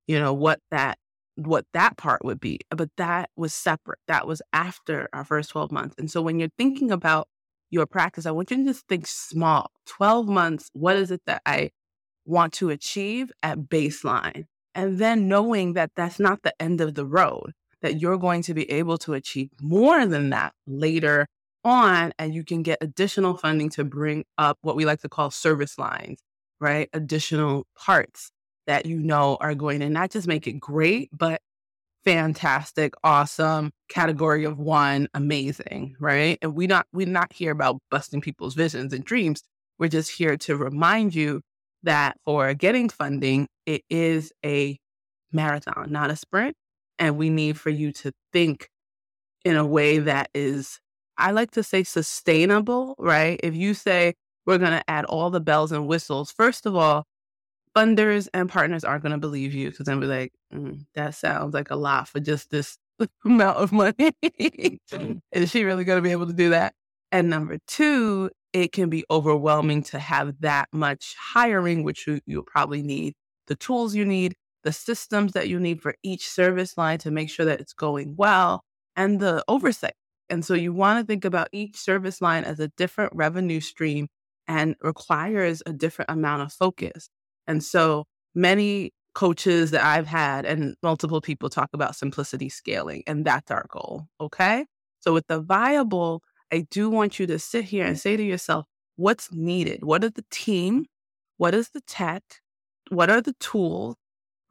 you 0.06 0.18
know, 0.18 0.32
what 0.32 0.60
that 0.70 0.98
what 1.36 1.64
that 1.72 1.96
part 1.96 2.24
would 2.24 2.40
be. 2.40 2.60
But 2.70 2.90
that 2.96 3.30
was 3.36 3.54
separate. 3.54 3.98
That 4.06 4.26
was 4.26 4.42
after 4.52 5.08
our 5.12 5.24
first 5.24 5.50
12 5.50 5.72
months. 5.72 5.94
And 5.98 6.10
so 6.10 6.20
when 6.20 6.38
you're 6.38 6.50
thinking 6.58 6.90
about 6.90 7.28
your 7.70 7.86
practice, 7.86 8.26
I 8.26 8.30
want 8.30 8.50
you 8.50 8.58
to 8.58 8.64
just 8.64 8.86
think 8.86 9.06
small. 9.06 9.70
12 9.86 10.28
months, 10.28 10.68
what 10.74 10.96
is 10.96 11.10
it 11.10 11.22
that 11.26 11.42
I 11.46 11.70
want 12.24 12.52
to 12.54 12.70
achieve 12.70 13.32
at 13.42 13.60
baseline? 13.60 14.44
And 14.74 14.98
then 14.98 15.28
knowing 15.28 15.74
that 15.74 15.92
that's 15.96 16.20
not 16.20 16.42
the 16.42 16.54
end 16.60 16.80
of 16.80 16.94
the 16.94 17.06
road, 17.06 17.52
that 17.80 18.00
you're 18.00 18.18
going 18.18 18.42
to 18.42 18.54
be 18.54 18.70
able 18.70 18.98
to 18.98 19.14
achieve 19.14 19.50
more 19.60 20.06
than 20.06 20.30
that 20.30 20.52
later 20.66 21.26
on. 21.64 22.12
And 22.18 22.34
you 22.34 22.44
can 22.44 22.62
get 22.62 22.78
additional 22.80 23.36
funding 23.36 23.70
to 23.70 23.84
bring 23.84 24.24
up 24.38 24.58
what 24.62 24.76
we 24.76 24.84
like 24.84 25.00
to 25.00 25.08
call 25.08 25.30
service 25.30 25.78
lines, 25.78 26.20
right? 26.60 26.88
Additional 26.92 27.66
parts 27.76 28.30
that 28.66 28.86
you 28.86 28.98
know 28.98 29.36
are 29.40 29.54
going 29.54 29.80
to 29.80 29.88
not 29.88 30.10
just 30.10 30.28
make 30.28 30.46
it 30.46 30.60
great, 30.60 31.10
but 31.12 31.40
fantastic, 32.04 32.94
awesome, 33.04 33.72
category 33.88 34.44
of 34.44 34.58
one, 34.58 35.08
amazing, 35.14 35.96
right? 36.00 36.38
And 36.42 36.54
we 36.54 36.66
not 36.66 36.86
we're 36.92 37.06
not 37.06 37.32
here 37.32 37.52
about 37.52 37.78
busting 37.90 38.20
people's 38.20 38.54
visions 38.54 38.92
and 38.92 39.04
dreams. 39.04 39.42
We're 39.78 39.88
just 39.88 40.10
here 40.10 40.36
to 40.38 40.56
remind 40.56 41.14
you 41.14 41.42
that 41.82 42.16
for 42.24 42.54
getting 42.54 42.88
funding, 42.88 43.48
it 43.66 43.82
is 43.90 44.32
a 44.44 44.78
marathon, 45.32 45.90
not 45.90 46.10
a 46.10 46.16
sprint. 46.16 46.54
And 46.98 47.16
we 47.16 47.30
need 47.30 47.58
for 47.58 47.70
you 47.70 47.92
to 47.92 48.12
think 48.32 48.68
in 49.44 49.56
a 49.56 49.66
way 49.66 49.98
that 49.98 50.30
is, 50.34 50.78
I 51.22 51.30
like 51.30 51.52
to 51.52 51.62
say 51.62 51.84
sustainable, 51.84 52.96
right? 52.98 53.38
If 53.44 53.54
you 53.54 53.74
say 53.74 54.14
we're 54.44 54.58
going 54.58 54.72
to 54.72 54.90
add 54.90 55.04
all 55.04 55.30
the 55.30 55.40
bells 55.40 55.70
and 55.70 55.86
whistles, 55.86 56.32
first 56.32 56.66
of 56.66 56.74
all, 56.74 57.04
funders 57.76 58.28
and 58.34 58.48
partners 58.48 58.82
aren't 58.82 59.04
going 59.04 59.12
to 59.12 59.18
believe 59.18 59.54
you 59.54 59.70
because 59.70 59.86
they'll 59.86 60.00
be 60.00 60.06
like, 60.06 60.32
mm, 60.52 60.84
that 60.94 61.14
sounds 61.14 61.54
like 61.54 61.70
a 61.70 61.76
lot 61.76 62.08
for 62.08 62.18
just 62.18 62.50
this 62.50 62.76
amount 63.24 63.56
of 63.56 63.70
money. 63.70 64.12
is 65.30 65.48
she 65.50 65.62
really 65.62 65.84
going 65.84 65.98
to 65.98 66.02
be 66.02 66.10
able 66.10 66.26
to 66.26 66.32
do 66.32 66.50
that? 66.50 66.74
And 67.12 67.30
number 67.30 67.58
two, 67.68 68.28
it 68.52 68.72
can 68.72 68.90
be 68.90 69.04
overwhelming 69.08 69.84
to 69.84 70.00
have 70.00 70.34
that 70.40 70.68
much 70.72 71.14
hiring, 71.16 71.84
which 71.84 72.04
you, 72.08 72.20
you'll 72.26 72.42
probably 72.42 72.82
need 72.82 73.14
the 73.46 73.54
tools 73.54 73.94
you 73.94 74.04
need, 74.04 74.34
the 74.64 74.72
systems 74.72 75.34
that 75.34 75.48
you 75.48 75.60
need 75.60 75.82
for 75.82 75.94
each 76.02 76.28
service 76.28 76.76
line 76.76 76.98
to 76.98 77.12
make 77.12 77.30
sure 77.30 77.46
that 77.46 77.60
it's 77.60 77.74
going 77.74 78.16
well, 78.16 78.64
and 78.96 79.20
the 79.20 79.44
oversight. 79.46 79.94
And 80.30 80.44
so 80.44 80.54
you 80.54 80.72
want 80.72 81.00
to 81.00 81.06
think 81.06 81.24
about 81.24 81.48
each 81.52 81.76
service 81.76 82.20
line 82.22 82.44
as 82.44 82.60
a 82.60 82.68
different 82.68 83.12
revenue 83.14 83.60
stream 83.60 84.08
and 84.48 84.76
requires 84.80 85.62
a 85.66 85.72
different 85.72 86.10
amount 86.10 86.42
of 86.42 86.52
focus. 86.52 87.08
And 87.46 87.62
so 87.62 88.04
many 88.34 88.92
coaches 89.14 89.72
that 89.72 89.84
I've 89.84 90.06
had 90.06 90.46
and 90.46 90.74
multiple 90.82 91.20
people 91.20 91.50
talk 91.50 91.70
about 91.74 91.96
simplicity 91.96 92.48
scaling, 92.48 93.02
and 93.06 93.24
that's 93.24 93.50
our 93.50 93.66
goal. 93.68 94.06
Okay. 94.20 94.64
So 95.00 95.12
with 95.12 95.26
the 95.26 95.40
viable, 95.40 96.22
I 96.52 96.66
do 96.70 96.88
want 96.88 97.18
you 97.18 97.26
to 97.26 97.38
sit 97.38 97.64
here 97.64 97.84
and 97.84 97.98
say 97.98 98.16
to 98.16 98.22
yourself, 98.22 98.66
what's 98.96 99.32
needed? 99.32 99.84
What 99.84 100.04
is 100.04 100.12
the 100.12 100.24
team? 100.30 100.86
What 101.36 101.54
is 101.54 101.70
the 101.70 101.80
tech? 101.82 102.22
What 102.90 103.10
are 103.10 103.20
the 103.20 103.34
tools, 103.40 103.96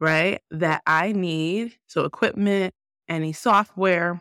right, 0.00 0.40
that 0.50 0.82
I 0.86 1.12
need? 1.12 1.76
So, 1.86 2.04
equipment, 2.04 2.74
any 3.08 3.32
software, 3.32 4.20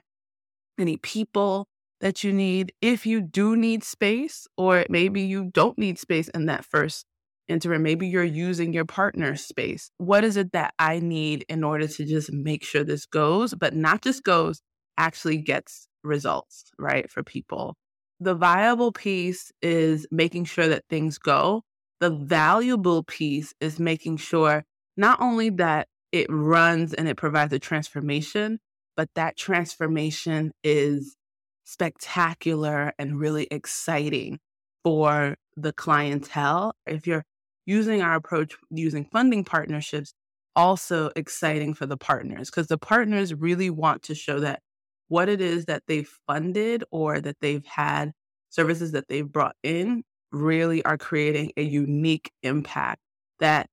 any 0.82 0.98
people 0.98 1.68
that 2.02 2.24
you 2.24 2.34
need. 2.34 2.74
If 2.82 3.06
you 3.06 3.22
do 3.22 3.56
need 3.56 3.84
space, 3.84 4.48
or 4.58 4.86
maybe 4.90 5.22
you 5.22 5.52
don't 5.54 5.78
need 5.78 6.00
space 6.00 6.28
in 6.30 6.48
that 6.48 6.66
first 6.66 7.06
interim, 7.48 7.84
maybe 7.84 8.08
you're 8.08 8.24
using 8.24 8.74
your 8.74 8.86
partner's 8.86 9.46
space. 9.46 9.92
What 9.98 10.24
is 10.24 10.38
it 10.38 10.52
that 10.54 10.74
I 10.80 11.00
need 11.00 11.46
in 11.48 11.64
order 11.64 11.88
to 11.88 12.06
just 12.06 12.32
make 12.34 12.64
sure 12.64 12.84
this 12.84 13.06
goes, 13.06 13.54
but 13.54 13.76
not 13.76 14.02
just 14.02 14.24
goes, 14.24 14.62
actually 14.98 15.38
gets 15.38 15.88
results, 16.04 16.72
right, 16.80 17.10
for 17.10 17.24
people. 17.24 17.76
The 18.20 18.36
viable 18.36 18.92
piece 18.92 19.52
is 19.62 20.08
making 20.12 20.46
sure 20.46 20.68
that 20.68 20.84
things 20.90 21.18
go. 21.18 21.64
The 22.00 22.12
valuable 22.12 23.04
piece 23.04 23.54
is 23.60 23.80
making 23.80 24.18
sure 24.18 24.64
not 24.98 25.22
only 25.22 25.50
that 25.52 25.88
it 26.12 26.28
runs 26.30 26.94
and 26.94 27.08
it 27.08 27.18
provides 27.18 27.54
a 27.54 27.60
transformation, 27.60 28.60
but 29.02 29.10
that 29.16 29.36
transformation 29.36 30.52
is 30.64 31.16
spectacular 31.64 32.94
and 33.00 33.20
really 33.20 33.48
exciting 33.50 34.38
for 34.84 35.38
the 35.58 35.74
clientele. 35.74 36.76
If 36.86 37.08
you're 37.08 37.24
using 37.66 38.04
our 38.04 38.14
approach 38.14 38.56
using 38.70 39.06
funding 39.06 39.44
partnerships, 39.44 40.14
also 40.56 41.10
exciting 41.16 41.74
for 41.74 41.88
the 41.88 41.98
partners 41.98 42.52
because 42.52 42.68
the 42.68 42.78
partners 42.78 43.34
really 43.34 43.72
want 43.72 44.04
to 44.04 44.14
show 44.14 44.40
that 44.42 44.60
what 45.08 45.28
it 45.28 45.42
is 45.42 45.66
that 45.66 45.82
they've 45.88 46.12
funded 46.28 46.84
or 46.92 47.20
that 47.20 47.38
they've 47.42 47.66
had 47.66 48.12
services 48.52 48.92
that 48.92 49.08
they've 49.08 49.32
brought 49.32 49.56
in 49.64 50.04
really 50.32 50.86
are 50.86 51.00
creating 51.00 51.54
a 51.58 51.64
unique 51.64 52.32
impact 52.44 53.02
that 53.40 53.68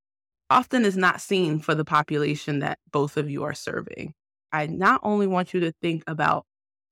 often 0.49 0.87
is 0.87 0.97
not 0.97 1.21
seen 1.21 1.59
for 1.59 1.75
the 1.75 1.85
population 1.85 2.61
that 2.61 2.79
both 2.91 3.19
of 3.19 3.29
you 3.29 3.45
are 3.45 3.53
serving. 3.53 4.15
I 4.53 4.67
not 4.67 5.01
only 5.03 5.27
want 5.27 5.55
you 5.55 5.61
to 5.61 5.73
think 5.83 6.05
about 6.07 6.45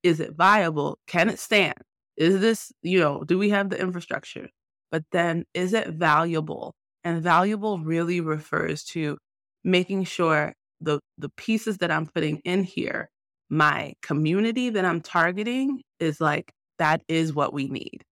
is 0.03 0.21
it 0.21 0.35
viable? 0.37 0.99
Can 1.07 1.29
it 1.29 1.39
stand? 1.39 1.75
Is 2.17 2.41
this, 2.41 2.73
you 2.83 3.01
know, 3.01 3.25
do 3.25 3.39
we 3.39 3.51
have 3.51 3.71
the 3.71 3.81
infrastructure? 3.81 4.49
But 4.93 5.05
then 5.13 5.45
is 5.55 5.75
it 5.75 5.89
valuable? 5.89 6.75
And 7.05 7.23
valuable 7.23 7.79
really 7.79 8.21
refers 8.21 8.85
to 8.85 9.19
making 9.65 10.05
sure 10.05 10.53
the 10.81 11.01
the 11.19 11.31
pieces 11.31 11.79
that 11.79 11.91
I'm 11.91 12.07
putting 12.07 12.39
in 12.45 12.63
here 12.63 13.09
my 13.51 13.95
community 14.03 14.71
that 14.71 14.85
I'm 14.85 15.01
targeting 15.01 15.83
is 16.01 16.21
like, 16.21 16.53
that 16.79 17.03
is 17.09 17.35
what 17.35 17.53
we 17.53 17.69
need. 17.69 18.03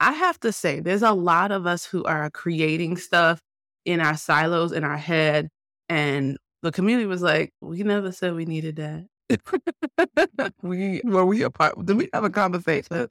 I 0.00 0.12
have 0.12 0.38
to 0.40 0.52
say, 0.52 0.80
there's 0.80 1.02
a 1.02 1.12
lot 1.12 1.52
of 1.52 1.66
us 1.66 1.84
who 1.84 2.04
are 2.04 2.30
creating 2.30 2.96
stuff 2.96 3.40
in 3.84 4.00
our 4.00 4.16
silos, 4.16 4.72
in 4.72 4.84
our 4.84 4.96
head. 4.96 5.48
And 5.88 6.38
the 6.64 6.72
community 6.72 7.06
was 7.06 7.22
like, 7.22 7.52
we 7.60 7.82
never 7.82 8.10
said 8.10 8.34
we 8.34 8.46
needed 8.46 8.76
that. 8.76 10.52
we 10.62 11.02
were 11.04 11.26
we 11.26 11.42
apart? 11.42 11.74
Did 11.84 11.96
we 11.98 12.08
have 12.14 12.24
a 12.24 12.30
conversation? 12.30 13.08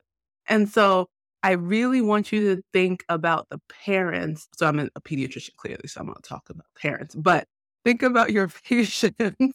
And 0.47 0.67
so 0.67 1.07
I 1.43 1.51
really 1.51 2.01
want 2.01 2.31
you 2.31 2.55
to 2.55 2.61
think 2.73 3.05
about 3.09 3.47
the 3.49 3.59
parents. 3.85 4.47
So 4.57 4.65
I'm 4.65 4.79
a 4.79 4.89
pediatrician, 5.01 5.55
clearly, 5.55 5.87
so 5.87 6.01
I'm 6.01 6.07
going 6.07 6.15
to 6.15 6.21
talk 6.27 6.49
about 6.49 6.65
parents, 6.75 7.13
but 7.13 7.47
think 7.85 8.01
about 8.01 8.31
your 8.31 8.47
patients 8.65 9.53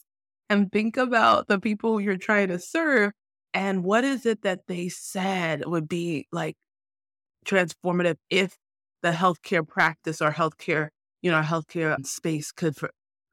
and 0.49 0.71
think 0.71 0.97
about 0.97 1.49
the 1.49 1.59
people 1.59 2.01
you're 2.01 2.17
trying 2.17 2.49
to 2.49 2.61
serve 2.61 3.13
and 3.53 3.83
what 3.83 4.05
is 4.05 4.27
it 4.27 4.43
that 4.43 4.61
they 4.69 4.89
said 4.89 5.67
would 5.67 5.89
be 5.89 6.29
like 6.31 6.55
transformative 7.45 8.17
if 8.31 8.57
the 9.03 9.11
healthcare 9.11 9.67
practice 9.67 10.21
or 10.23 10.31
healthcare, 10.31 10.91
you 11.23 11.31
know, 11.33 11.41
healthcare 11.41 12.05
space 12.07 12.53
could 12.53 12.77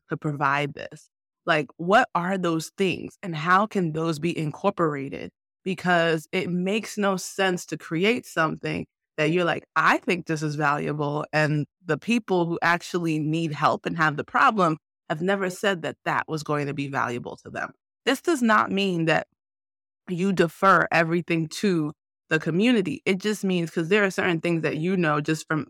could 0.09 0.21
provide 0.21 0.73
this. 0.73 1.09
Like, 1.45 1.67
what 1.77 2.09
are 2.15 2.37
those 2.37 2.71
things, 2.77 3.17
and 3.21 3.35
how 3.35 3.67
can 3.67 3.93
those 3.93 4.19
be 4.19 4.37
incorporated? 4.37 5.31
Because 5.63 6.27
it 6.31 6.49
makes 6.49 6.97
no 6.97 7.17
sense 7.17 7.65
to 7.67 7.77
create 7.77 8.25
something 8.25 8.85
that 9.17 9.31
you're 9.31 9.45
like, 9.45 9.63
I 9.75 9.97
think 9.99 10.25
this 10.25 10.41
is 10.41 10.55
valuable, 10.55 11.25
and 11.31 11.65
the 11.85 11.97
people 11.97 12.45
who 12.45 12.59
actually 12.61 13.19
need 13.19 13.53
help 13.53 13.85
and 13.85 13.97
have 13.97 14.17
the 14.17 14.23
problem 14.23 14.77
have 15.09 15.21
never 15.21 15.49
said 15.49 15.83
that 15.83 15.97
that 16.05 16.23
was 16.27 16.43
going 16.43 16.67
to 16.67 16.73
be 16.73 16.87
valuable 16.87 17.37
to 17.37 17.49
them. 17.49 17.71
This 18.05 18.21
does 18.21 18.41
not 18.41 18.71
mean 18.71 19.05
that 19.05 19.27
you 20.09 20.33
defer 20.33 20.87
everything 20.91 21.47
to 21.47 21.93
the 22.29 22.39
community. 22.39 23.01
It 23.05 23.19
just 23.19 23.43
means 23.43 23.69
because 23.69 23.89
there 23.89 24.03
are 24.03 24.11
certain 24.11 24.41
things 24.41 24.63
that 24.63 24.77
you 24.77 24.97
know 24.97 25.21
just 25.21 25.47
from 25.47 25.67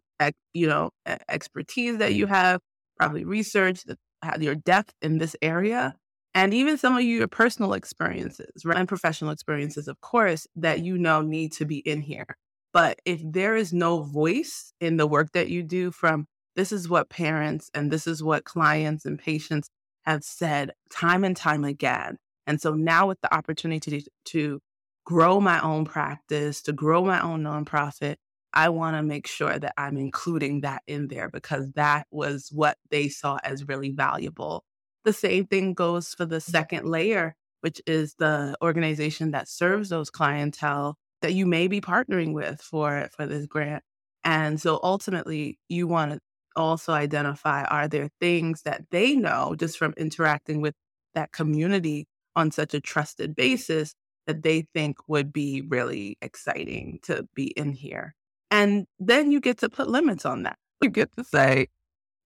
you 0.53 0.67
know 0.67 0.91
expertise 1.29 1.97
that 1.97 2.13
you 2.13 2.27
mm. 2.27 2.29
have, 2.29 2.61
probably 2.97 3.25
research, 3.25 3.83
that 3.83 3.97
your 4.39 4.55
depth 4.55 4.93
in 5.01 5.17
this 5.17 5.35
area, 5.41 5.95
and 6.33 6.53
even 6.53 6.77
some 6.77 6.97
of 6.97 7.03
your 7.03 7.27
personal 7.27 7.73
experiences 7.73 8.65
right? 8.65 8.77
and 8.77 8.87
professional 8.87 9.31
experiences, 9.31 9.87
of 9.87 9.99
course, 10.01 10.47
that 10.55 10.81
you 10.81 10.97
know 10.97 11.21
need 11.21 11.53
to 11.53 11.65
be 11.65 11.77
in 11.77 12.01
here. 12.01 12.37
But 12.73 12.99
if 13.05 13.21
there 13.23 13.55
is 13.55 13.71
no 13.71 14.03
voice 14.03 14.73
in 14.81 14.97
the 14.97 15.07
work 15.07 15.31
that 15.31 15.49
you 15.49 15.63
do 15.63 15.91
from 15.91 16.27
this 16.55 16.71
is 16.71 16.89
what 16.89 17.09
parents 17.09 17.69
and 17.73 17.91
this 17.91 18.07
is 18.07 18.21
what 18.23 18.43
clients 18.43 19.05
and 19.05 19.17
patients 19.17 19.69
have 20.05 20.23
said 20.23 20.71
time 20.89 21.23
and 21.23 21.35
time 21.35 21.63
again. 21.63 22.17
And 22.47 22.61
so 22.61 22.73
now 22.73 23.07
with 23.07 23.19
the 23.21 23.33
opportunity 23.33 24.01
to, 24.01 24.09
to 24.25 24.59
grow 25.05 25.39
my 25.39 25.59
own 25.61 25.85
practice, 25.85 26.61
to 26.63 26.73
grow 26.73 27.03
my 27.03 27.21
own 27.21 27.43
nonprofit, 27.43 28.15
I 28.55 28.69
want 28.69 28.95
to 28.95 29.03
make 29.03 29.27
sure 29.27 29.59
that 29.59 29.73
I'm 29.77 29.97
including 29.97 30.61
that 30.61 30.81
in 30.87 31.09
there 31.09 31.29
because 31.29 31.71
that 31.73 32.07
was 32.09 32.49
what 32.51 32.77
they 32.89 33.09
saw 33.09 33.37
as 33.43 33.67
really 33.67 33.91
valuable. 33.91 34.63
The 35.03 35.13
same 35.13 35.45
thing 35.45 35.73
goes 35.73 36.13
for 36.13 36.25
the 36.25 36.39
second 36.39 36.87
layer, 36.87 37.35
which 37.61 37.81
is 37.85 38.15
the 38.17 38.55
organization 38.63 39.31
that 39.31 39.49
serves 39.49 39.89
those 39.89 40.09
clientele 40.09 40.97
that 41.21 41.33
you 41.33 41.45
may 41.45 41.67
be 41.67 41.81
partnering 41.81 42.33
with 42.33 42.61
for, 42.61 43.09
for 43.15 43.25
this 43.25 43.45
grant. 43.45 43.83
And 44.23 44.59
so 44.59 44.79
ultimately, 44.81 45.59
you 45.69 45.87
want 45.87 46.13
to 46.13 46.19
also 46.55 46.93
identify 46.93 47.63
are 47.65 47.87
there 47.87 48.09
things 48.19 48.61
that 48.63 48.85
they 48.89 49.15
know 49.15 49.55
just 49.57 49.77
from 49.77 49.93
interacting 49.97 50.61
with 50.61 50.73
that 51.13 51.31
community 51.31 52.07
on 52.35 52.51
such 52.51 52.73
a 52.73 52.79
trusted 52.79 53.35
basis 53.35 53.93
that 54.27 54.43
they 54.43 54.65
think 54.73 54.97
would 55.07 55.31
be 55.31 55.61
really 55.61 56.17
exciting 56.21 56.99
to 57.03 57.27
be 57.35 57.47
in 57.47 57.73
here. 57.73 58.15
And 58.55 58.87
then 58.99 59.33
you 59.33 59.41
get 59.41 59.57
to 59.59 59.69
put 59.69 59.89
limits 59.89 60.25
on 60.25 60.43
that. 60.43 60.57
You 60.81 60.89
get 60.89 61.09
to 61.17 61.23
say, 61.25 61.67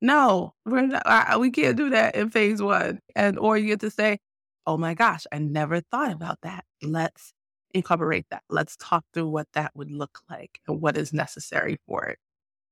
no, 0.02 0.54
we're 0.66 0.88
not, 0.88 1.04
uh, 1.06 1.40
we 1.40 1.50
can't 1.52 1.78
do 1.78 1.90
that 1.92 2.16
in 2.16 2.30
phase 2.30 2.62
one. 2.62 3.00
And, 3.16 3.40
or 3.40 3.58
you 3.58 3.68
get 3.68 3.80
to 3.82 3.90
say, 3.90 4.20
oh 4.68 4.78
my 4.78 4.94
gosh, 4.94 5.26
I 5.32 5.40
never 5.40 5.82
thought 5.82 6.12
about 6.12 6.40
that. 6.44 6.66
Let's 6.84 7.34
incorporate 7.74 8.26
that. 8.32 8.44
Let's 8.50 8.76
talk 8.78 9.06
through 9.14 9.30
what 9.30 9.48
that 9.54 9.72
would 9.76 9.92
look 9.92 10.20
like 10.30 10.60
and 10.68 10.82
what 10.82 10.98
is 10.98 11.14
necessary 11.14 11.80
for 11.88 12.06
it. 12.06 12.20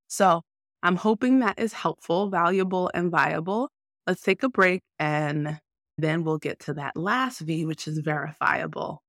So 0.07 0.41
I'm 0.83 0.97
hoping 0.97 1.39
that 1.39 1.59
is 1.59 1.73
helpful, 1.73 2.29
valuable, 2.29 2.91
and 2.93 3.09
viable. 3.11 3.69
Let's 4.07 4.21
take 4.21 4.43
a 4.43 4.49
break 4.49 4.81
and 4.99 5.59
Then 5.97 6.23
we'll 6.23 6.37
get 6.37 6.59
to 6.61 6.73
that 6.75 6.95
last 6.95 7.39
V, 7.39 7.65
which 7.65 7.87
is 7.87 7.99
verifiable. 7.99 9.01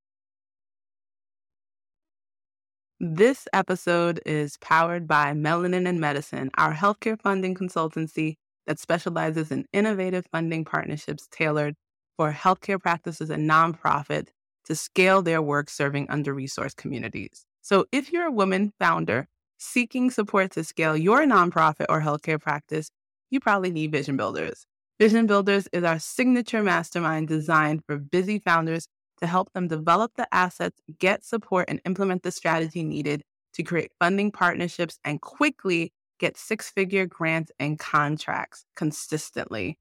This 3.01 3.47
episode 3.53 4.21
is 4.27 4.57
powered 4.57 5.07
by 5.07 5.33
Melanin 5.33 5.89
and 5.89 6.01
Medicine, 6.01 6.51
our 6.59 6.75
healthcare 6.75 7.17
funding 7.17 7.55
consultancy 7.55 8.35
that 8.67 8.81
specializes 8.81 9.53
in 9.53 9.67
innovative 9.73 10.27
funding 10.33 10.65
partnerships 10.65 11.29
tailored 11.31 11.77
for 12.17 12.33
healthcare 12.33 12.81
practices 12.81 13.31
and 13.31 13.49
nonprofits 13.49 14.31
to 14.65 14.75
scale 14.75 15.23
their 15.23 15.41
work 15.41 15.71
serving 15.71 16.11
under 16.11 16.35
resourced 16.35 16.75
communities. 16.75 17.47
So, 17.63 17.85
if 17.93 18.13
you're 18.13 18.27
a 18.27 18.33
woman 18.33 18.73
founder 18.81 19.29
seeking 19.59 20.11
support 20.11 20.51
to 20.53 20.65
scale 20.65 20.97
your 20.97 21.21
nonprofit 21.21 21.87
or 21.89 22.01
healthcare 22.01 22.41
practice, 22.41 22.91
you 23.31 23.39
probably 23.39 23.71
need 23.71 23.93
Vision 23.93 24.17
Builders. 24.17 24.67
Vision 24.99 25.29
Builders 25.29 25.69
is 25.73 25.85
our 25.85 26.01
signature 26.01 26.65
mastermind 26.65 27.29
designed 27.29 27.85
for 27.87 27.97
busy 27.97 28.41
founders 28.41 28.89
to 29.19 29.27
help 29.27 29.53
them 29.53 29.69
develop 29.69 30.13
the 30.17 30.29
assets, 30.33 30.81
get 30.99 31.25
support, 31.25 31.67
and 31.69 31.81
implement 31.85 32.23
the 32.23 32.31
strategy 32.31 32.83
needed 32.83 33.23
to 33.55 33.63
create 33.63 33.93
funding 33.99 34.31
partnerships 34.31 34.99
and 35.05 35.21
quickly 35.21 35.93
get 36.19 36.37
six 36.37 36.71
figure 36.71 37.07
grants 37.07 37.53
and 37.59 37.79
contracts 37.79 38.65
consistently. 38.77 39.79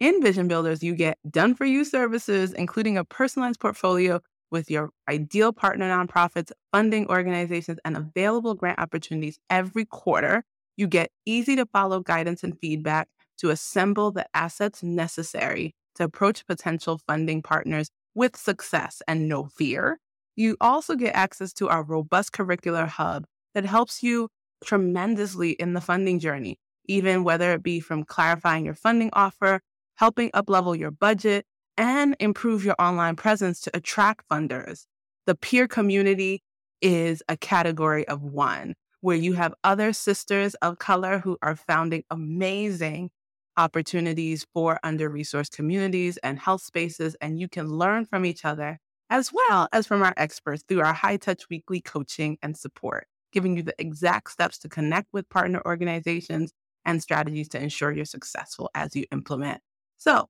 In 0.00 0.20
Vision 0.20 0.48
Builders, 0.48 0.82
you 0.82 0.94
get 0.94 1.18
done 1.30 1.54
for 1.54 1.64
you 1.64 1.84
services, 1.84 2.52
including 2.52 2.98
a 2.98 3.04
personalized 3.04 3.60
portfolio 3.60 4.20
with 4.50 4.70
your 4.70 4.90
ideal 5.08 5.52
partner 5.52 5.88
nonprofits, 5.88 6.52
funding 6.72 7.08
organizations, 7.08 7.78
and 7.84 7.96
available 7.96 8.54
grant 8.54 8.78
opportunities 8.78 9.38
every 9.48 9.84
quarter. 9.84 10.44
You 10.76 10.86
get 10.86 11.10
easy 11.24 11.56
to 11.56 11.66
follow 11.66 12.00
guidance 12.00 12.42
and 12.42 12.58
feedback 12.58 13.08
to 13.38 13.50
assemble 13.50 14.10
the 14.10 14.26
assets 14.34 14.82
necessary 14.82 15.74
to 15.94 16.04
approach 16.04 16.46
potential 16.46 17.00
funding 17.06 17.42
partners 17.42 17.90
with 18.14 18.36
success 18.36 19.02
and 19.06 19.28
no 19.28 19.44
fear. 19.44 19.98
You 20.36 20.56
also 20.60 20.94
get 20.94 21.14
access 21.14 21.52
to 21.54 21.68
our 21.68 21.82
robust 21.82 22.32
curricular 22.32 22.88
hub 22.88 23.24
that 23.54 23.64
helps 23.64 24.02
you 24.02 24.28
tremendously 24.64 25.50
in 25.52 25.74
the 25.74 25.80
funding 25.80 26.18
journey, 26.18 26.58
even 26.86 27.24
whether 27.24 27.52
it 27.52 27.62
be 27.62 27.80
from 27.80 28.04
clarifying 28.04 28.64
your 28.64 28.74
funding 28.74 29.10
offer, 29.12 29.60
helping 29.96 30.30
uplevel 30.30 30.78
your 30.78 30.90
budget, 30.90 31.44
and 31.76 32.16
improve 32.20 32.64
your 32.64 32.76
online 32.78 33.16
presence 33.16 33.60
to 33.60 33.76
attract 33.76 34.28
funders. 34.28 34.84
The 35.26 35.34
peer 35.34 35.68
community 35.68 36.42
is 36.80 37.22
a 37.28 37.36
category 37.36 38.06
of 38.08 38.22
one 38.22 38.74
where 39.00 39.16
you 39.16 39.34
have 39.34 39.54
other 39.64 39.92
sisters 39.92 40.54
of 40.56 40.78
color 40.78 41.18
who 41.18 41.36
are 41.42 41.56
founding 41.56 42.04
amazing 42.10 43.10
opportunities 43.56 44.46
for 44.52 44.78
under 44.82 45.10
resourced 45.10 45.52
communities 45.52 46.16
and 46.18 46.38
health 46.38 46.62
spaces. 46.62 47.16
And 47.20 47.38
you 47.38 47.48
can 47.48 47.68
learn 47.68 48.06
from 48.06 48.24
each 48.24 48.44
other 48.44 48.78
as 49.10 49.30
well 49.32 49.68
as 49.72 49.86
from 49.86 50.02
our 50.02 50.14
experts 50.16 50.64
through 50.66 50.80
our 50.80 50.94
high 50.94 51.18
touch 51.18 51.48
weekly 51.50 51.82
coaching 51.82 52.38
and 52.42 52.56
support, 52.56 53.06
giving 53.30 53.56
you 53.56 53.62
the 53.62 53.74
exact 53.78 54.30
steps 54.30 54.58
to 54.58 54.68
connect 54.68 55.08
with 55.12 55.28
partner 55.28 55.60
organizations 55.66 56.52
and 56.84 57.02
strategies 57.02 57.48
to 57.50 57.62
ensure 57.62 57.92
you're 57.92 58.04
successful 58.04 58.70
as 58.74 58.96
you 58.96 59.04
implement. 59.12 59.60
So, 59.98 60.28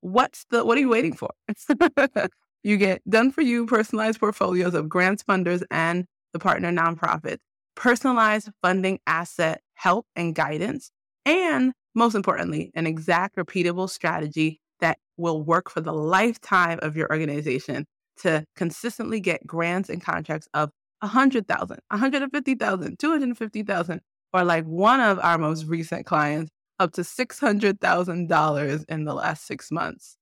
what's 0.00 0.46
the 0.50 0.64
what 0.64 0.78
are 0.78 0.80
you 0.80 0.88
waiting 0.88 1.14
for? 1.14 1.30
you 2.62 2.76
get 2.76 3.02
done 3.08 3.32
for 3.32 3.42
you 3.42 3.66
personalized 3.66 4.20
portfolios 4.20 4.74
of 4.74 4.88
grants 4.88 5.22
funders 5.22 5.62
and 5.70 6.06
the 6.32 6.38
partner 6.38 6.70
nonprofits, 6.70 7.40
personalized 7.74 8.50
funding 8.62 9.00
asset 9.06 9.60
help 9.74 10.06
and 10.14 10.34
guidance, 10.34 10.90
and 11.26 11.72
most 11.94 12.14
importantly, 12.14 12.70
an 12.74 12.86
exact 12.86 13.36
repeatable 13.36 13.88
strategy 13.88 14.60
that 14.80 14.98
will 15.16 15.42
work 15.42 15.70
for 15.70 15.80
the 15.80 15.92
lifetime 15.92 16.78
of 16.82 16.96
your 16.96 17.10
organization 17.10 17.86
to 18.18 18.44
consistently 18.56 19.20
get 19.20 19.46
grants 19.46 19.88
and 19.88 20.02
contracts 20.02 20.48
of 20.54 20.70
100,000, 21.00 21.78
150,000, 21.88 22.98
250,000, 22.98 24.00
or 24.32 24.44
like 24.44 24.64
one 24.64 25.00
of 25.00 25.18
our 25.18 25.38
most 25.38 25.64
recent 25.66 26.06
clients, 26.06 26.50
up 26.78 26.92
to 26.92 27.02
$600,000 27.02 28.84
in 28.88 29.04
the 29.04 29.14
last 29.14 29.46
six 29.46 29.70
months. 29.70 30.16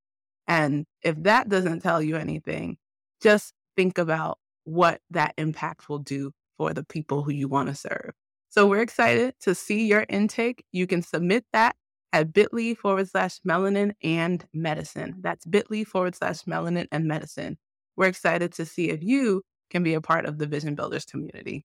And 0.47 0.87
if 1.03 1.23
that 1.23 1.49
doesn't 1.49 1.81
tell 1.81 2.03
you 2.03 2.17
anything, 2.17 2.79
just 3.23 3.53
think 3.77 3.99
about 3.99 4.39
what 4.65 5.01
that 5.11 5.35
impact 5.39 5.89
will 5.89 5.99
do 5.99 6.33
for 6.57 6.73
the 6.75 6.85
people 6.85 7.23
who 7.23 7.33
you 7.33 7.49
want 7.49 7.69
to 7.69 7.75
serve. 7.75 8.13
So 8.59 8.67
we're 8.67 8.83
excited 8.83 9.35
to 9.43 9.55
see 9.55 9.87
your 9.87 10.05
intake. 10.09 10.65
You 10.73 10.89
can 10.89 11.01
submit 11.01 11.45
that 11.53 11.77
at 12.13 12.33
bit.ly 12.33 12.75
forward 12.75 13.09
slash 13.09 13.39
melanin 13.47 13.93
and 14.03 14.45
medicine. 14.53 15.15
That's 15.21 15.47
bit.ly 15.47 15.85
forward 15.85 16.17
slash 16.17 16.43
melanin 16.43 16.89
and 16.91 17.05
medicine. 17.05 17.57
We're 17.97 18.09
excited 18.09 18.53
to 18.55 18.67
see 18.67 18.91
if 18.91 19.01
you 19.01 19.43
can 19.71 19.85
be 19.85 19.95
a 19.95 20.01
part 20.01 20.27
of 20.27 20.39
the 20.39 20.49
Vision 20.49 20.75
Builders 20.75 21.05
community. 21.05 21.65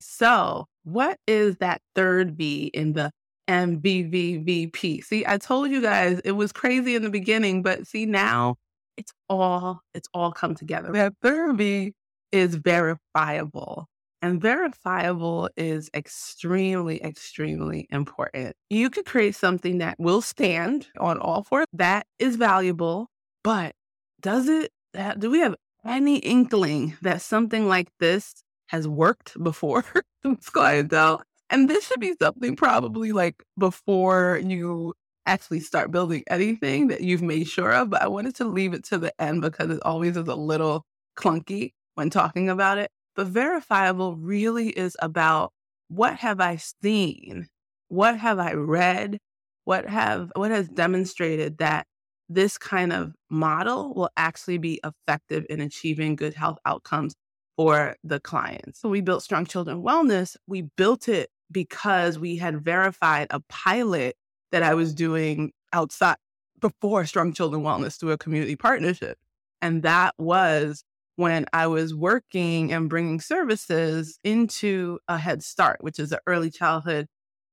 So, 0.00 0.68
what 0.84 1.18
is 1.26 1.56
that 1.58 1.82
third 1.94 2.34
V 2.34 2.70
in 2.72 2.94
the 2.94 3.10
MVVVP? 3.46 5.04
See, 5.04 5.26
I 5.26 5.36
told 5.36 5.70
you 5.70 5.82
guys 5.82 6.22
it 6.24 6.32
was 6.32 6.50
crazy 6.50 6.94
in 6.94 7.02
the 7.02 7.10
beginning, 7.10 7.62
but 7.62 7.86
see 7.86 8.06
now 8.06 8.56
it's 8.96 9.12
all 9.28 9.82
it's 9.92 10.08
all 10.14 10.32
come 10.32 10.54
together. 10.54 10.90
That 10.92 11.12
third 11.20 11.58
V 11.58 11.92
is 12.36 12.54
verifiable. 12.56 13.88
And 14.22 14.40
verifiable 14.40 15.50
is 15.56 15.90
extremely, 15.94 17.02
extremely 17.02 17.86
important. 17.90 18.56
You 18.70 18.90
could 18.90 19.04
create 19.04 19.34
something 19.34 19.78
that 19.78 19.96
will 19.98 20.22
stand 20.22 20.88
on 20.98 21.18
all 21.18 21.42
four. 21.42 21.64
That 21.72 22.06
is 22.18 22.36
valuable, 22.36 23.08
but 23.44 23.74
does 24.20 24.48
it, 24.48 24.72
do 25.18 25.30
we 25.30 25.40
have 25.40 25.54
any 25.84 26.18
inkling 26.18 26.96
that 27.02 27.22
something 27.22 27.68
like 27.68 27.88
this 28.00 28.42
has 28.68 28.88
worked 28.88 29.40
before 29.42 29.84
this 30.24 30.48
clientele? 30.48 31.22
And 31.50 31.70
this 31.70 31.86
should 31.86 32.00
be 32.00 32.14
something 32.20 32.56
probably 32.56 33.12
like 33.12 33.36
before 33.58 34.40
you 34.44 34.94
actually 35.26 35.60
start 35.60 35.90
building 35.90 36.24
anything 36.28 36.88
that 36.88 37.02
you've 37.02 37.22
made 37.22 37.46
sure 37.46 37.72
of. 37.72 37.90
But 37.90 38.02
I 38.02 38.08
wanted 38.08 38.34
to 38.36 38.44
leave 38.46 38.72
it 38.72 38.84
to 38.86 38.98
the 38.98 39.12
end 39.20 39.42
because 39.42 39.70
it 39.70 39.80
always 39.84 40.16
is 40.16 40.26
a 40.26 40.34
little 40.34 40.84
clunky 41.16 41.72
when 41.96 42.10
talking 42.10 42.48
about 42.48 42.78
it. 42.78 42.90
But 43.16 43.26
verifiable 43.26 44.14
really 44.16 44.68
is 44.68 44.96
about 45.00 45.52
what 45.88 46.16
have 46.16 46.40
I 46.40 46.56
seen? 46.56 47.48
What 47.88 48.18
have 48.18 48.38
I 48.38 48.52
read? 48.52 49.18
What 49.64 49.88
have 49.88 50.30
what 50.36 50.50
has 50.50 50.68
demonstrated 50.68 51.58
that 51.58 51.86
this 52.28 52.58
kind 52.58 52.92
of 52.92 53.14
model 53.30 53.94
will 53.94 54.10
actually 54.16 54.58
be 54.58 54.80
effective 54.84 55.46
in 55.48 55.60
achieving 55.60 56.16
good 56.16 56.34
health 56.34 56.58
outcomes 56.66 57.14
for 57.56 57.96
the 58.04 58.20
clients. 58.20 58.80
So 58.80 58.88
we 58.88 59.00
built 59.00 59.22
Strong 59.22 59.46
Children 59.46 59.82
Wellness. 59.82 60.36
We 60.46 60.62
built 60.76 61.08
it 61.08 61.30
because 61.50 62.18
we 62.18 62.36
had 62.36 62.64
verified 62.64 63.28
a 63.30 63.40
pilot 63.48 64.16
that 64.52 64.62
I 64.62 64.74
was 64.74 64.92
doing 64.94 65.52
outside 65.72 66.16
before 66.60 67.06
Strong 67.06 67.34
Children 67.34 67.62
Wellness 67.62 67.98
through 67.98 68.10
a 68.10 68.18
community 68.18 68.56
partnership. 68.56 69.18
And 69.62 69.82
that 69.82 70.14
was 70.18 70.84
when 71.16 71.46
I 71.52 71.66
was 71.66 71.94
working 71.94 72.72
and 72.72 72.88
bringing 72.88 73.20
services 73.20 74.18
into 74.22 74.98
a 75.08 75.18
Head 75.18 75.42
Start, 75.42 75.78
which 75.82 75.98
is 75.98 76.12
an 76.12 76.18
early 76.26 76.50
childhood 76.50 77.06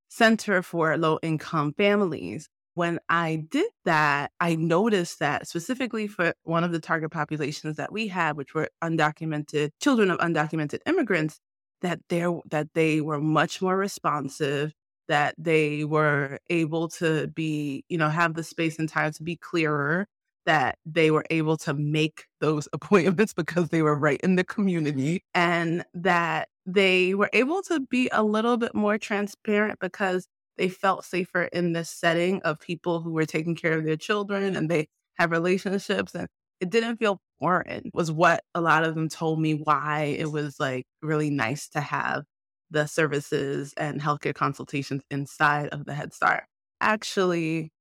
center 0.10 0.62
for 0.62 0.98
low 0.98 1.20
income 1.24 1.74
families. 1.74 2.48
When 2.76 3.00
I 3.10 3.46
did 3.50 3.70
that, 3.86 4.32
I 4.40 4.56
noticed 4.56 5.20
that 5.20 5.48
specifically 5.48 6.08
for 6.08 6.34
one 6.44 6.64
of 6.64 6.72
the 6.72 6.80
target 6.80 7.12
populations 7.12 7.78
that 7.78 7.92
we 7.92 8.08
had, 8.08 8.36
which 8.36 8.54
were 8.54 8.70
undocumented 8.84 9.72
children 9.82 10.10
of 10.12 10.20
undocumented 10.20 10.80
immigrants, 10.88 11.40
that 11.82 12.00
they 12.10 12.26
that 12.50 12.70
they 12.74 13.02
were 13.02 13.20
much 13.22 13.62
more 13.62 13.78
responsive, 13.78 14.74
that 15.08 15.36
they 15.38 15.84
were 15.84 16.40
able 16.50 16.88
to 16.90 17.28
be, 17.28 17.84
you 17.90 17.98
know, 17.98 18.10
have 18.10 18.34
the 18.34 18.44
space 18.44 18.80
and 18.80 18.90
time 18.90 19.12
to 19.14 19.24
be 19.24 19.36
clearer, 19.36 20.08
that 20.46 20.78
they 20.86 21.12
were 21.12 21.26
able 21.30 21.58
to 21.58 21.74
make 21.74 22.26
those 22.42 22.68
appointments 22.74 23.34
because 23.34 23.70
they 23.70 23.82
were 23.82 23.98
right 23.98 24.20
in 24.22 24.36
the 24.36 24.44
community 24.44 25.24
and 25.34 25.84
that 25.94 26.50
they 26.66 27.14
were 27.14 27.30
able 27.34 27.62
to 27.64 27.80
be 27.80 28.10
a 28.12 28.24
little 28.24 28.58
bit 28.58 28.74
more 28.74 28.98
transparent 28.98 29.80
because 29.80 30.28
they 30.58 30.70
felt 30.70 31.04
safer 31.04 31.44
in 31.44 31.74
this 31.74 31.90
setting 31.90 32.42
of 32.44 32.60
people 32.60 33.02
who 33.02 33.12
were 33.12 33.26
taking 33.26 33.56
care 33.56 33.78
of 33.78 33.86
their 33.86 33.98
children 33.98 34.56
and 34.56 34.70
they 34.70 34.88
have 35.16 35.32
relationships 35.32 36.16
and 36.16 36.28
it 36.60 36.70
didn't 36.70 36.98
feel 36.98 37.20
foreign 37.40 37.90
was 37.94 38.10
what 38.10 38.44
a 38.56 38.62
lot 38.62 38.86
of 38.86 38.96
them 38.96 39.10
told 39.10 39.42
me 39.42 39.54
why 39.54 40.16
it 40.18 40.32
was 40.32 40.60
like 40.60 40.86
really 41.02 41.30
nice 41.30 41.68
to 41.68 41.82
have 41.82 42.24
the 42.72 42.88
services 42.88 43.74
and 43.76 44.02
healthcare 44.02 44.34
consultations 44.34 45.04
inside 45.12 45.68
of 45.70 45.86
the 45.86 45.94
Head 45.94 46.14
Start. 46.14 46.46
Actually, 46.80 47.73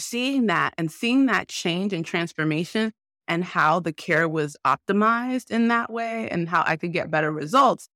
seeing 0.00 0.46
that 0.46 0.74
and 0.78 0.90
seeing 0.90 1.26
that 1.26 1.48
change 1.48 1.92
and 1.92 2.04
transformation 2.04 2.92
and 3.28 3.44
how 3.44 3.80
the 3.80 3.92
care 3.92 4.28
was 4.28 4.56
optimized 4.66 5.50
in 5.50 5.68
that 5.68 5.90
way 5.90 6.28
and 6.30 6.48
how 6.48 6.64
I 6.66 6.76
could 6.76 6.92
get 6.92 7.10
better 7.10 7.30
results 7.32 7.88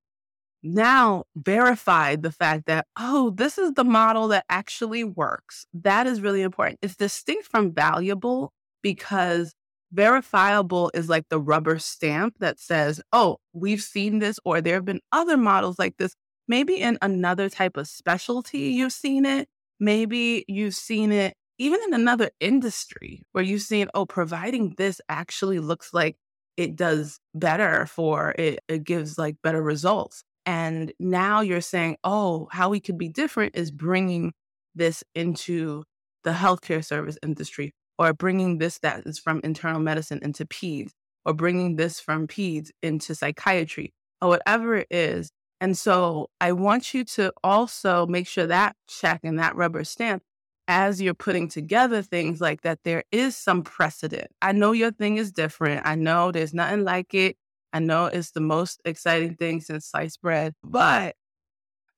now 0.62 1.24
verified 1.36 2.22
the 2.22 2.32
fact 2.32 2.66
that, 2.66 2.86
oh, 2.98 3.30
this 3.30 3.58
is 3.58 3.72
the 3.74 3.84
model 3.84 4.28
that 4.28 4.44
actually 4.48 5.04
works. 5.04 5.66
That 5.72 6.06
is 6.06 6.20
really 6.20 6.42
important. 6.42 6.78
It's 6.82 6.96
distinct 6.96 7.46
from 7.46 7.72
valuable 7.72 8.52
because 8.82 9.54
verifiable 9.92 10.90
is 10.94 11.08
like 11.08 11.28
the 11.28 11.40
rubber 11.40 11.78
stamp 11.78 12.36
that 12.40 12.58
says, 12.58 13.00
oh, 13.12 13.38
we've 13.52 13.82
seen 13.82 14.18
this, 14.18 14.38
or 14.44 14.60
there 14.60 14.74
have 14.74 14.84
been 14.84 15.00
other 15.12 15.36
models 15.36 15.78
like 15.78 15.96
this. 15.98 16.14
Maybe 16.48 16.76
in 16.76 16.98
another 17.02 17.48
type 17.48 17.76
of 17.76 17.88
specialty, 17.88 18.58
you've 18.58 18.92
seen 18.92 19.24
it. 19.24 19.48
Maybe 19.78 20.44
you've 20.48 20.74
seen 20.74 21.12
it 21.12 21.34
even 21.58 21.80
in 21.86 21.94
another 21.94 22.30
industry 22.40 23.22
where 23.32 23.44
you've 23.44 23.62
seen, 23.62 23.88
oh, 23.94 24.06
providing 24.06 24.74
this 24.76 25.00
actually 25.08 25.58
looks 25.58 25.94
like 25.94 26.16
it 26.56 26.76
does 26.76 27.18
better 27.34 27.86
for 27.86 28.34
it, 28.38 28.60
it 28.68 28.84
gives 28.84 29.18
like 29.18 29.36
better 29.42 29.62
results. 29.62 30.22
And 30.44 30.92
now 30.98 31.40
you're 31.40 31.60
saying, 31.60 31.96
oh, 32.04 32.48
how 32.52 32.68
we 32.68 32.80
could 32.80 32.98
be 32.98 33.08
different 33.08 33.56
is 33.56 33.70
bringing 33.70 34.32
this 34.74 35.02
into 35.14 35.84
the 36.24 36.32
healthcare 36.32 36.84
service 36.84 37.18
industry 37.22 37.72
or 37.98 38.12
bringing 38.12 38.58
this 38.58 38.78
that 38.80 39.06
is 39.06 39.18
from 39.18 39.40
internal 39.42 39.80
medicine 39.80 40.20
into 40.22 40.44
peds 40.44 40.90
or 41.24 41.34
bringing 41.34 41.76
this 41.76 41.98
from 41.98 42.26
peds 42.26 42.70
into 42.82 43.14
psychiatry 43.14 43.92
or 44.20 44.28
whatever 44.28 44.76
it 44.76 44.86
is. 44.90 45.30
And 45.60 45.76
so 45.76 46.28
I 46.40 46.52
want 46.52 46.92
you 46.94 47.04
to 47.04 47.32
also 47.42 48.06
make 48.06 48.26
sure 48.26 48.46
that 48.46 48.76
check 48.88 49.20
and 49.24 49.38
that 49.38 49.56
rubber 49.56 49.84
stamp 49.84 50.22
as 50.68 51.00
you're 51.00 51.14
putting 51.14 51.48
together 51.48 52.02
things 52.02 52.40
like 52.40 52.62
that, 52.62 52.80
there 52.84 53.04
is 53.12 53.36
some 53.36 53.62
precedent. 53.62 54.28
I 54.42 54.52
know 54.52 54.72
your 54.72 54.90
thing 54.90 55.16
is 55.16 55.32
different. 55.32 55.86
I 55.86 55.94
know 55.94 56.32
there's 56.32 56.54
nothing 56.54 56.84
like 56.84 57.14
it. 57.14 57.36
I 57.72 57.78
know 57.78 58.06
it's 58.06 58.30
the 58.32 58.40
most 58.40 58.80
exciting 58.84 59.36
thing 59.36 59.60
since 59.60 59.86
sliced 59.86 60.22
bread, 60.22 60.54
but 60.64 61.14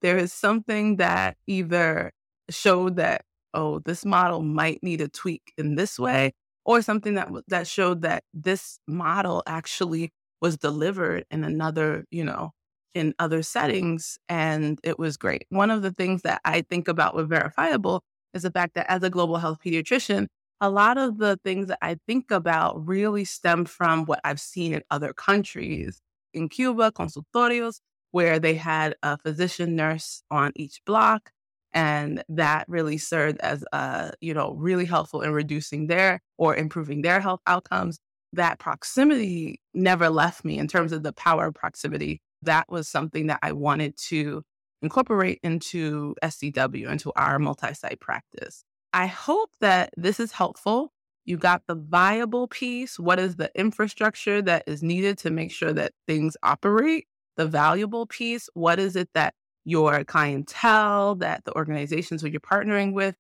there 0.03 0.19
is 0.19 0.33
something 0.33 0.97
that 0.97 1.37
either 1.47 2.13
showed 2.51 2.97
that, 2.97 3.23
oh, 3.55 3.81
this 3.81 4.05
model 4.05 4.43
might 4.43 4.83
need 4.83 5.01
a 5.01 5.09
tweak 5.09 5.53
in 5.57 5.77
this 5.77 5.99
way, 5.99 6.33
or 6.65 6.83
something 6.83 7.15
that 7.15 7.31
that 7.49 7.67
showed 7.67 8.03
that 8.03 8.25
this 8.35 8.79
model 8.87 9.43
actually 9.47 10.13
was 10.41 10.57
delivered 10.57 11.25
in 11.31 11.45
another, 11.45 12.05
you 12.11 12.25
know, 12.25 12.53
in 12.95 13.15
other 13.19 13.43
settings 13.43 14.19
and 14.29 14.79
it 14.83 14.99
was 14.99 15.17
great. 15.17 15.47
One 15.51 15.71
of 15.71 15.83
the 15.83 15.93
things 15.93 16.23
that 16.23 16.41
I 16.45 16.63
think 16.63 16.89
about 16.89 17.15
with 17.15 17.29
verifiable 17.29 18.03
is 18.35 18.43
the 18.43 18.51
fact 18.51 18.75
that 18.75 18.91
as 18.91 19.03
a 19.03 19.11
global 19.11 19.37
health 19.37 19.59
pediatrician, 19.65 20.27
a 20.61 20.71
lot 20.71 20.99
of 20.99 21.19
the 21.19 21.39
things 21.45 21.69
that 21.69 21.79
I 21.83 21.97
think 22.07 22.31
about 22.31 22.87
really 22.87 23.25
stem 23.25 23.65
from 23.65 24.05
what 24.07 24.21
I've 24.25 24.41
seen 24.41 24.75
in 24.75 24.83
other 24.91 25.13
countries. 25.13 26.01
In 26.35 26.49
Cuba, 26.49 26.93
consultorios, 26.93 27.81
where 28.11 28.39
they 28.39 28.55
had 28.55 28.97
a 29.03 29.19
physician 29.19 29.77
nurse 29.77 30.23
on 30.31 30.53
each 30.57 30.81
block. 30.85 31.31
And 31.73 32.25
that 32.29 32.65
really 32.67 32.99
served 32.99 33.39
as, 33.41 33.65
a 33.73 34.13
you 34.21 34.35
know, 34.35 34.55
really 34.55 34.87
helpful 34.87 35.21
in 35.21 35.33
reducing 35.33 35.87
their 35.87 36.21
or 36.39 36.57
improving 36.57 37.03
their 37.03 37.21
health 37.21 37.41
outcomes. 37.47 37.99
That 38.33 38.59
proximity 38.59 39.61
never 39.75 40.11
left 40.11 40.45
me 40.45 40.59
in 40.59 40.67
terms 40.67 40.93
of 40.93 41.03
the 41.03 41.13
power 41.13 41.47
of 41.47 41.55
proximity. 41.55 42.21
That 42.43 42.67
was 42.69 42.89
something 42.89 43.29
that 43.29 43.39
I 43.43 43.53
wanted 43.53 43.97
to 44.09 44.43
incorporate 44.83 45.41
into 45.43 46.15
SCW, 46.23 46.91
into 46.91 47.13
our 47.17 47.39
multi 47.39 47.75
site 47.75 48.01
practice. 48.01 48.65
I 48.93 49.07
hope 49.07 49.51
that 49.61 49.91
this 49.97 50.19
is 50.21 50.33
helpful. 50.33 50.93
You 51.25 51.37
got 51.37 51.63
the 51.67 51.75
viable 51.75 52.49
piece. 52.49 52.99
What 52.99 53.19
is 53.19 53.37
the 53.37 53.51
infrastructure 53.55 54.41
that 54.43 54.65
is 54.67 54.83
needed 54.83 55.19
to 55.19 55.31
make 55.31 55.53
sure 55.53 55.73
that 55.73 55.93
things 56.07 56.37
operate? 56.43 57.07
The 57.37 57.47
valuable 57.47 58.07
piece. 58.07 58.49
What 58.55 58.79
is 58.79 58.97
it 58.97 59.11
that 59.15 59.35
your 59.65 60.05
clientele, 60.05 61.17
that 61.17 61.45
the 61.45 61.55
organizations 61.55 62.23
who 62.23 62.29
you're 62.29 62.41
partnering 62.41 62.95
with 62.95 63.15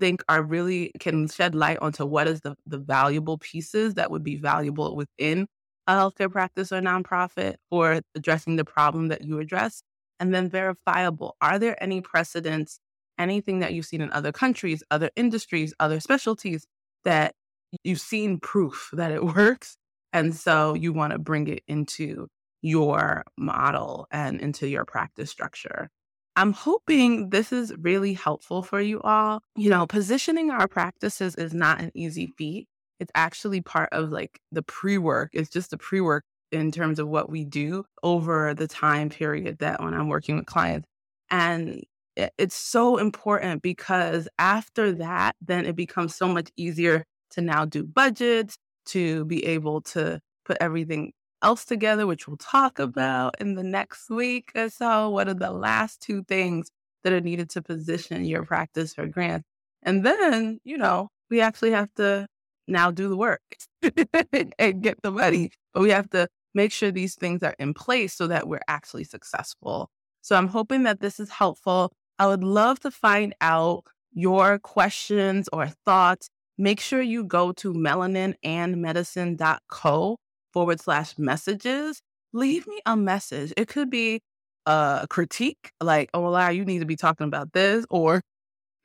think 0.00 0.24
are 0.28 0.42
really 0.42 0.90
can 0.98 1.28
shed 1.28 1.54
light 1.54 1.78
onto 1.80 2.04
what 2.04 2.26
is 2.26 2.40
the, 2.40 2.56
the 2.66 2.78
valuable 2.78 3.38
pieces 3.38 3.94
that 3.94 4.10
would 4.10 4.24
be 4.24 4.36
valuable 4.36 4.96
within 4.96 5.46
a 5.86 5.92
healthcare 5.92 6.30
practice 6.30 6.72
or 6.72 6.80
nonprofit 6.80 7.54
or 7.70 8.00
addressing 8.16 8.56
the 8.56 8.64
problem 8.64 9.08
that 9.08 9.22
you 9.22 9.38
address 9.38 9.82
and 10.20 10.34
then 10.34 10.48
verifiable. 10.48 11.36
Are 11.40 11.58
there 11.58 11.82
any 11.82 12.00
precedents, 12.00 12.78
anything 13.18 13.60
that 13.60 13.72
you've 13.72 13.86
seen 13.86 14.00
in 14.00 14.12
other 14.12 14.32
countries, 14.32 14.82
other 14.90 15.10
industries, 15.16 15.74
other 15.80 16.00
specialties 16.00 16.66
that 17.04 17.34
you've 17.82 18.00
seen 18.00 18.38
proof 18.38 18.90
that 18.94 19.12
it 19.12 19.24
works? 19.24 19.76
And 20.12 20.34
so 20.34 20.74
you 20.74 20.92
want 20.92 21.12
to 21.12 21.18
bring 21.18 21.48
it 21.48 21.62
into 21.66 22.28
your 22.62 23.24
model 23.36 24.06
and 24.10 24.40
into 24.40 24.66
your 24.66 24.84
practice 24.84 25.30
structure. 25.30 25.90
I'm 26.36 26.52
hoping 26.52 27.30
this 27.30 27.52
is 27.52 27.72
really 27.78 28.14
helpful 28.14 28.62
for 28.62 28.80
you 28.80 29.00
all. 29.02 29.40
You 29.54 29.70
know, 29.70 29.86
positioning 29.86 30.50
our 30.50 30.66
practices 30.66 31.36
is 31.36 31.52
not 31.54 31.80
an 31.80 31.92
easy 31.94 32.32
feat. 32.38 32.66
It's 32.98 33.12
actually 33.14 33.60
part 33.60 33.90
of 33.92 34.10
like 34.10 34.40
the 34.50 34.62
pre 34.62 34.98
work. 34.98 35.30
It's 35.32 35.50
just 35.50 35.70
the 35.70 35.78
pre 35.78 36.00
work 36.00 36.24
in 36.54 36.70
terms 36.70 36.98
of 36.98 37.08
what 37.08 37.28
we 37.28 37.44
do 37.44 37.84
over 38.02 38.54
the 38.54 38.68
time 38.68 39.10
period 39.10 39.58
that 39.58 39.82
when 39.82 39.92
I'm 39.92 40.08
working 40.08 40.36
with 40.36 40.46
clients. 40.46 40.88
And 41.30 41.82
it's 42.16 42.54
so 42.54 42.96
important 42.96 43.62
because 43.62 44.28
after 44.38 44.92
that, 44.92 45.34
then 45.40 45.66
it 45.66 45.74
becomes 45.74 46.14
so 46.14 46.28
much 46.28 46.50
easier 46.56 47.04
to 47.30 47.40
now 47.40 47.64
do 47.64 47.82
budgets, 47.82 48.56
to 48.86 49.24
be 49.24 49.44
able 49.46 49.80
to 49.80 50.20
put 50.44 50.56
everything 50.60 51.12
else 51.42 51.64
together, 51.64 52.06
which 52.06 52.28
we'll 52.28 52.36
talk 52.36 52.78
about 52.78 53.34
in 53.40 53.54
the 53.54 53.62
next 53.64 54.08
week 54.08 54.52
or 54.54 54.68
so. 54.68 55.10
What 55.10 55.28
are 55.28 55.34
the 55.34 55.50
last 55.50 56.00
two 56.00 56.22
things 56.22 56.70
that 57.02 57.12
are 57.12 57.20
needed 57.20 57.50
to 57.50 57.62
position 57.62 58.24
your 58.24 58.44
practice 58.44 58.94
for 58.94 59.06
grants? 59.06 59.48
And 59.82 60.06
then, 60.06 60.60
you 60.64 60.78
know, 60.78 61.08
we 61.30 61.40
actually 61.40 61.72
have 61.72 61.92
to 61.96 62.26
now 62.66 62.90
do 62.90 63.08
the 63.08 63.16
work 63.16 63.42
and 64.58 64.82
get 64.82 65.02
the 65.02 65.10
money. 65.10 65.50
But 65.72 65.82
we 65.82 65.90
have 65.90 66.08
to 66.10 66.28
make 66.54 66.72
sure 66.72 66.90
these 66.90 67.14
things 67.14 67.42
are 67.42 67.54
in 67.58 67.74
place 67.74 68.14
so 68.14 68.26
that 68.26 68.48
we're 68.48 68.62
actually 68.68 69.04
successful. 69.04 69.90
So 70.22 70.36
I'm 70.36 70.48
hoping 70.48 70.84
that 70.84 71.00
this 71.00 71.20
is 71.20 71.28
helpful. 71.30 71.92
I 72.18 72.26
would 72.26 72.44
love 72.44 72.80
to 72.80 72.90
find 72.90 73.34
out 73.40 73.84
your 74.12 74.58
questions 74.58 75.48
or 75.52 75.68
thoughts. 75.84 76.28
Make 76.56 76.80
sure 76.80 77.02
you 77.02 77.24
go 77.24 77.52
to 77.52 77.74
melaninandmedicine.co 77.74 80.16
forward 80.52 80.80
slash 80.80 81.18
messages. 81.18 82.00
Leave 82.32 82.66
me 82.66 82.80
a 82.86 82.96
message. 82.96 83.52
It 83.56 83.68
could 83.68 83.90
be 83.90 84.20
a 84.66 85.06
critique, 85.10 85.72
like, 85.80 86.10
oh, 86.14 86.30
well, 86.30 86.52
you 86.52 86.64
need 86.64 86.78
to 86.78 86.86
be 86.86 86.96
talking 86.96 87.26
about 87.26 87.52
this, 87.52 87.84
or 87.90 88.22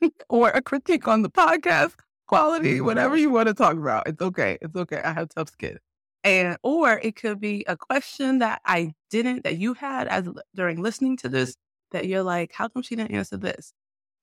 or 0.30 0.50
a 0.50 0.62
critique 0.62 1.08
on 1.08 1.22
the 1.22 1.30
podcast 1.30 1.94
quality, 2.28 2.82
whatever 2.82 3.18
you 3.18 3.30
want 3.30 3.48
to 3.48 3.54
talk 3.54 3.74
about. 3.74 4.08
It's 4.08 4.22
okay. 4.22 4.58
It's 4.62 4.76
okay. 4.76 5.02
I 5.04 5.14
have 5.14 5.30
tough 5.30 5.50
skin. 5.50 5.78
And 6.24 6.58
or 6.64 7.00
it 7.00 7.16
could 7.16 7.40
be 7.40 7.64
a 7.68 7.78
question 7.78 8.40
that 8.40 8.62
I 8.66 8.94
didn't 9.10 9.44
that 9.44 9.58
you 9.58 9.74
had 9.74 10.08
as 10.08 10.28
during 10.54 10.82
listening 10.82 11.18
to 11.18 11.30
this 11.30 11.56
that 11.92 12.08
you're 12.08 12.24
like, 12.24 12.52
how 12.54 12.68
come 12.68 12.84
she 12.84 12.96
didn't 12.96 13.12
answer 13.16 13.38
this? 13.38 13.74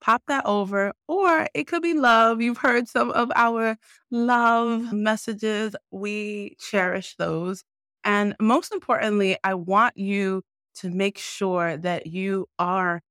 Pop 0.00 0.22
that 0.28 0.44
over. 0.44 0.92
Or 1.08 1.48
it 1.54 1.66
could 1.66 1.82
be 1.82 1.94
love. 1.94 2.40
You've 2.40 2.58
heard 2.58 2.86
some 2.86 3.10
of 3.10 3.32
our 3.34 3.76
love 4.10 4.92
messages. 4.92 5.74
We 5.90 6.56
cherish 6.60 7.16
those. 7.16 7.64
And 8.04 8.36
most 8.40 8.72
importantly, 8.72 9.36
I 9.42 9.54
want 9.54 9.96
you 9.96 10.42
to 10.76 10.90
make 10.90 11.18
sure 11.18 11.76
that 11.78 12.06
you 12.06 12.46
are, 12.58 13.02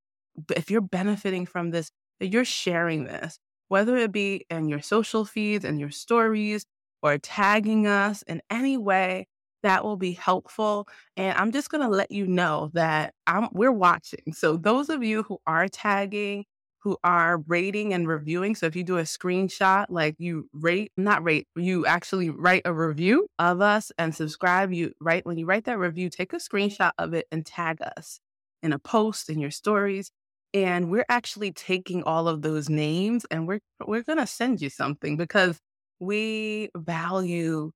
if 0.55 0.69
you're 0.69 0.79
benefiting 0.81 1.45
from 1.45 1.71
this, 1.71 1.91
that 2.19 2.27
you're 2.27 2.45
sharing 2.45 3.05
this, 3.05 3.39
whether 3.67 3.97
it 3.97 4.11
be 4.11 4.45
in 4.49 4.69
your 4.69 4.81
social 4.81 5.25
feeds 5.25 5.65
and 5.65 5.79
your 5.79 5.89
stories, 5.89 6.65
or 7.05 7.19
tagging 7.19 7.85
us 7.85 8.23
in 8.23 8.41
any 8.49 8.77
way 8.77 9.27
that 9.61 9.83
will 9.83 9.95
be 9.95 10.13
helpful. 10.13 10.87
And 11.15 11.37
I'm 11.37 11.51
just 11.51 11.69
going 11.69 11.81
to 11.81 11.95
let 11.95 12.09
you 12.09 12.25
know 12.25 12.71
that 12.73 13.13
I'm, 13.27 13.47
we're 13.51 13.71
watching. 13.71 14.33
So, 14.33 14.57
those 14.57 14.89
of 14.89 15.03
you 15.03 15.21
who 15.21 15.37
are 15.45 15.67
tagging, 15.67 16.45
who 16.79 16.97
are 17.03 17.37
rating 17.47 17.93
and 17.93 18.07
reviewing, 18.07 18.55
so 18.55 18.65
if 18.65 18.75
you 18.75 18.83
do 18.83 18.97
a 18.97 19.03
screenshot, 19.03 19.85
like 19.89 20.15
you 20.17 20.49
rate, 20.51 20.91
not 20.97 21.23
rate, 21.23 21.47
you 21.55 21.85
actually 21.85 22.31
write 22.31 22.63
a 22.65 22.73
review 22.73 23.27
of 23.37 23.61
us 23.61 23.91
and 23.99 24.15
subscribe. 24.15 24.73
You 24.73 24.93
write, 24.99 25.27
when 25.27 25.37
you 25.37 25.45
write 25.45 25.65
that 25.65 25.77
review, 25.77 26.09
take 26.09 26.33
a 26.33 26.37
screenshot 26.37 26.91
of 26.97 27.13
it 27.13 27.27
and 27.31 27.45
tag 27.45 27.77
us 27.97 28.19
in 28.63 28.73
a 28.73 28.79
post 28.79 29.29
in 29.29 29.39
your 29.39 29.51
stories. 29.51 30.11
And 30.55 30.89
we're 30.89 31.05
actually 31.07 31.51
taking 31.51 32.01
all 32.03 32.27
of 32.27 32.41
those 32.41 32.67
names 32.67 33.25
and 33.29 33.47
we're 33.47 33.59
we're 33.85 34.03
gonna 34.03 34.25
send 34.25 34.61
you 34.61 34.69
something 34.69 35.17
because 35.17 35.59
we 35.99 36.69
value 36.75 37.71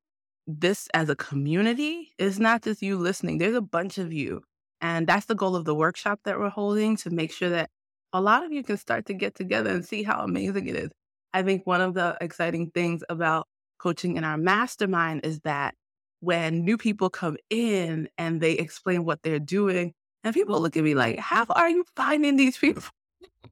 this 0.47 0.88
as 0.93 1.10
a 1.10 1.15
community. 1.15 2.10
It's 2.17 2.39
not 2.39 2.63
just 2.63 2.82
you 2.82 2.97
listening, 2.97 3.38
there's 3.38 3.55
a 3.55 3.62
bunch 3.62 3.97
of 3.97 4.12
you. 4.13 4.41
And 4.82 5.08
that's 5.08 5.25
the 5.25 5.36
goal 5.36 5.55
of 5.55 5.65
the 5.65 5.75
workshop 5.75 6.21
that 6.25 6.39
we're 6.39 6.49
holding 6.49 6.95
to 6.97 7.10
make 7.10 7.32
sure 7.32 7.49
that 7.49 7.69
a 8.13 8.21
lot 8.21 8.45
of 8.45 8.51
you 8.51 8.63
can 8.63 8.77
start 8.77 9.05
to 9.08 9.13
get 9.13 9.36
together 9.36 9.69
and 9.69 9.86
see 9.86 10.03
how 10.03 10.21
amazing 10.23 10.67
it 10.67 10.75
is. 10.75 10.89
I 11.34 11.43
think 11.43 11.67
one 11.67 11.82
of 11.82 11.93
the 11.93 12.17
exciting 12.21 12.71
things 12.71 13.03
about 13.10 13.47
coaching 13.77 14.17
in 14.17 14.23
our 14.23 14.38
mastermind 14.38 15.21
is 15.25 15.41
that 15.41 15.75
when 16.21 16.65
new 16.65 16.77
people 16.77 17.10
come 17.10 17.38
in 17.49 18.10
and 18.17 18.41
they 18.41 18.53
explain 18.53 19.05
what 19.05 19.21
they're 19.23 19.39
doing, 19.39 19.93
And 20.23 20.34
people 20.34 20.60
look 20.62 20.75
at 20.77 20.84
me 20.84 20.95
like, 20.95 21.19
how 21.19 21.45
are 21.49 21.69
you 21.69 21.86
finding 21.95 22.36
these 22.38 22.58
people? 22.58 22.84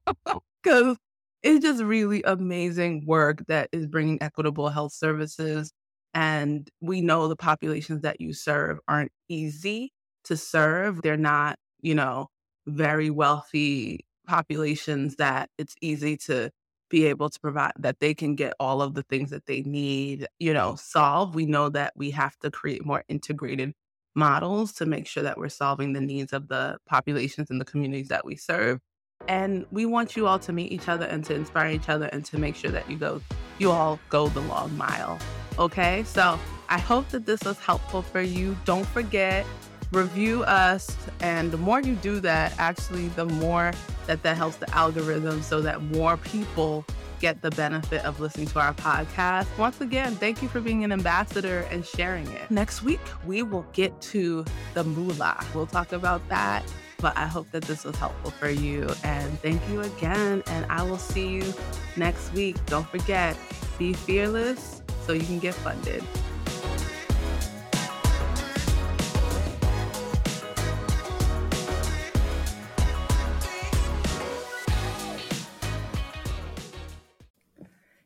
Because 0.62 0.96
it's 1.42 1.64
just 1.64 1.82
really 1.82 2.22
amazing 2.24 3.04
work 3.06 3.44
that 3.48 3.68
is 3.72 3.86
bringing 3.86 4.22
equitable 4.22 4.68
health 4.68 4.92
services. 4.92 5.72
And 6.14 6.68
we 6.80 7.00
know 7.00 7.28
the 7.28 7.36
populations 7.36 8.02
that 8.02 8.20
you 8.20 8.32
serve 8.32 8.78
aren't 8.88 9.12
easy 9.28 9.92
to 10.24 10.36
serve. 10.36 11.02
They're 11.02 11.16
not, 11.16 11.58
you 11.80 11.94
know, 11.94 12.28
very 12.66 13.10
wealthy 13.10 14.06
populations 14.26 15.16
that 15.16 15.50
it's 15.58 15.74
easy 15.80 16.16
to 16.16 16.50
be 16.90 17.06
able 17.06 17.28
to 17.30 17.40
provide 17.40 17.72
that 17.78 18.00
they 18.00 18.14
can 18.14 18.34
get 18.34 18.54
all 18.58 18.82
of 18.82 18.94
the 18.94 19.02
things 19.04 19.30
that 19.30 19.46
they 19.46 19.62
need, 19.62 20.26
you 20.38 20.52
know, 20.52 20.74
solve. 20.76 21.34
We 21.34 21.46
know 21.46 21.68
that 21.70 21.92
we 21.96 22.10
have 22.12 22.36
to 22.38 22.50
create 22.50 22.84
more 22.84 23.04
integrated 23.08 23.74
models 24.14 24.72
to 24.74 24.86
make 24.86 25.06
sure 25.06 25.22
that 25.22 25.38
we're 25.38 25.48
solving 25.50 25.92
the 25.92 26.00
needs 26.00 26.32
of 26.32 26.48
the 26.48 26.78
populations 26.86 27.50
and 27.50 27.60
the 27.60 27.64
communities 27.64 28.08
that 28.08 28.24
we 28.24 28.36
serve. 28.36 28.80
And 29.26 29.66
we 29.70 29.84
want 29.84 30.16
you 30.16 30.26
all 30.26 30.38
to 30.38 30.52
meet 30.52 30.72
each 30.72 30.88
other 30.88 31.06
and 31.06 31.24
to 31.24 31.34
inspire 31.34 31.70
each 31.70 31.88
other 31.88 32.06
and 32.06 32.24
to 32.26 32.38
make 32.38 32.54
sure 32.56 32.70
that 32.70 32.90
you 32.90 32.96
go, 32.96 33.20
you 33.58 33.70
all 33.70 33.98
go 34.08 34.28
the 34.28 34.40
long 34.40 34.76
mile. 34.76 35.18
Okay. 35.58 36.04
So 36.04 36.38
I 36.68 36.78
hope 36.78 37.08
that 37.10 37.26
this 37.26 37.42
was 37.42 37.58
helpful 37.58 38.02
for 38.02 38.20
you. 38.20 38.56
Don't 38.64 38.86
forget, 38.86 39.44
review 39.92 40.44
us. 40.44 40.96
And 41.20 41.50
the 41.50 41.58
more 41.58 41.80
you 41.80 41.94
do 41.96 42.20
that, 42.20 42.54
actually, 42.58 43.08
the 43.08 43.26
more 43.26 43.72
that 44.06 44.22
that 44.22 44.36
helps 44.36 44.56
the 44.56 44.70
algorithm 44.74 45.42
so 45.42 45.60
that 45.60 45.82
more 45.82 46.16
people 46.16 46.84
get 47.20 47.42
the 47.42 47.50
benefit 47.50 48.04
of 48.04 48.20
listening 48.20 48.46
to 48.46 48.60
our 48.60 48.72
podcast. 48.74 49.46
Once 49.58 49.80
again, 49.80 50.14
thank 50.14 50.40
you 50.40 50.48
for 50.48 50.60
being 50.60 50.84
an 50.84 50.92
ambassador 50.92 51.66
and 51.70 51.84
sharing 51.84 52.26
it. 52.28 52.50
Next 52.50 52.82
week, 52.82 53.00
we 53.26 53.42
will 53.42 53.66
get 53.72 54.00
to 54.02 54.44
the 54.74 54.84
moolah. 54.84 55.44
We'll 55.54 55.66
talk 55.66 55.92
about 55.92 56.26
that. 56.28 56.62
But 57.00 57.16
I 57.16 57.26
hope 57.26 57.48
that 57.52 57.62
this 57.62 57.84
was 57.84 57.94
helpful 57.94 58.32
for 58.32 58.50
you. 58.50 58.88
And 59.04 59.38
thank 59.40 59.62
you 59.68 59.82
again. 59.82 60.42
And 60.48 60.66
I 60.68 60.82
will 60.82 60.98
see 60.98 61.28
you 61.28 61.54
next 61.96 62.32
week. 62.32 62.56
Don't 62.66 62.88
forget, 62.88 63.36
be 63.78 63.92
fearless 63.92 64.82
so 65.06 65.12
you 65.12 65.24
can 65.24 65.38
get 65.38 65.54
funded. 65.54 66.02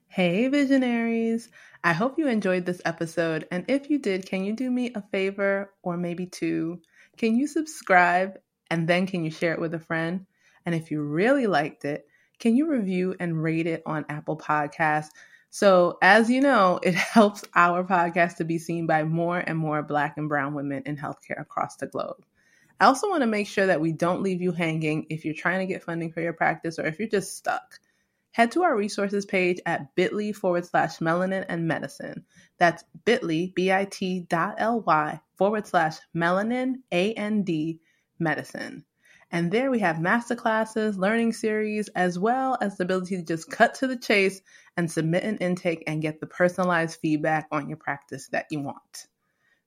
Hey, 0.08 0.48
visionaries! 0.48 1.48
I 1.82 1.94
hope 1.94 2.18
you 2.18 2.28
enjoyed 2.28 2.66
this 2.66 2.82
episode. 2.84 3.48
And 3.50 3.64
if 3.68 3.88
you 3.88 3.98
did, 3.98 4.26
can 4.26 4.44
you 4.44 4.54
do 4.54 4.70
me 4.70 4.92
a 4.94 5.00
favor 5.00 5.72
or 5.82 5.96
maybe 5.96 6.26
two? 6.26 6.82
Can 7.16 7.34
you 7.34 7.46
subscribe 7.46 8.38
and 8.72 8.88
then 8.88 9.06
can 9.06 9.22
you 9.22 9.30
share 9.30 9.52
it 9.52 9.60
with 9.60 9.74
a 9.74 9.78
friend? 9.78 10.24
And 10.64 10.74
if 10.74 10.90
you 10.90 11.02
really 11.02 11.46
liked 11.46 11.84
it, 11.84 12.06
can 12.38 12.56
you 12.56 12.70
review 12.70 13.14
and 13.20 13.42
rate 13.42 13.66
it 13.66 13.82
on 13.84 14.06
Apple 14.08 14.38
Podcasts? 14.38 15.10
So, 15.50 15.98
as 16.00 16.30
you 16.30 16.40
know, 16.40 16.80
it 16.82 16.94
helps 16.94 17.44
our 17.54 17.84
podcast 17.84 18.36
to 18.36 18.44
be 18.44 18.56
seen 18.56 18.86
by 18.86 19.04
more 19.04 19.38
and 19.38 19.58
more 19.58 19.82
Black 19.82 20.16
and 20.16 20.26
Brown 20.26 20.54
women 20.54 20.84
in 20.86 20.96
healthcare 20.96 21.38
across 21.38 21.76
the 21.76 21.86
globe. 21.86 22.24
I 22.80 22.86
also 22.86 23.10
want 23.10 23.20
to 23.20 23.26
make 23.26 23.46
sure 23.46 23.66
that 23.66 23.82
we 23.82 23.92
don't 23.92 24.22
leave 24.22 24.40
you 24.40 24.52
hanging 24.52 25.04
if 25.10 25.26
you're 25.26 25.34
trying 25.34 25.60
to 25.60 25.70
get 25.70 25.84
funding 25.84 26.10
for 26.10 26.22
your 26.22 26.32
practice 26.32 26.78
or 26.78 26.86
if 26.86 26.98
you're 26.98 27.08
just 27.08 27.36
stuck 27.36 27.78
head 28.32 28.50
to 28.52 28.62
our 28.62 28.74
resources 28.74 29.26
page 29.26 29.60
at 29.66 29.94
bit.ly 29.94 30.32
forward 30.32 30.64
slash 30.64 30.98
melanin 30.98 31.44
and 31.48 31.68
medicine. 31.68 32.24
That's 32.58 32.82
bit.ly, 33.04 33.52
B-I-T 33.54 34.26
dot 34.28 34.54
L-Y 34.58 35.20
forward 35.36 35.66
slash 35.66 35.98
melanin, 36.16 36.76
A-N-D, 36.90 37.80
medicine. 38.22 38.84
And 39.30 39.50
there 39.50 39.70
we 39.70 39.78
have 39.78 39.96
masterclasses, 39.96 40.98
learning 40.98 41.32
series, 41.32 41.88
as 41.88 42.18
well 42.18 42.58
as 42.60 42.76
the 42.76 42.84
ability 42.84 43.16
to 43.16 43.22
just 43.22 43.50
cut 43.50 43.74
to 43.76 43.86
the 43.86 43.96
chase 43.96 44.42
and 44.76 44.90
submit 44.90 45.24
an 45.24 45.38
intake 45.38 45.84
and 45.86 46.02
get 46.02 46.20
the 46.20 46.26
personalized 46.26 47.00
feedback 47.00 47.48
on 47.50 47.68
your 47.68 47.78
practice 47.78 48.28
that 48.28 48.46
you 48.50 48.60
want. 48.60 49.06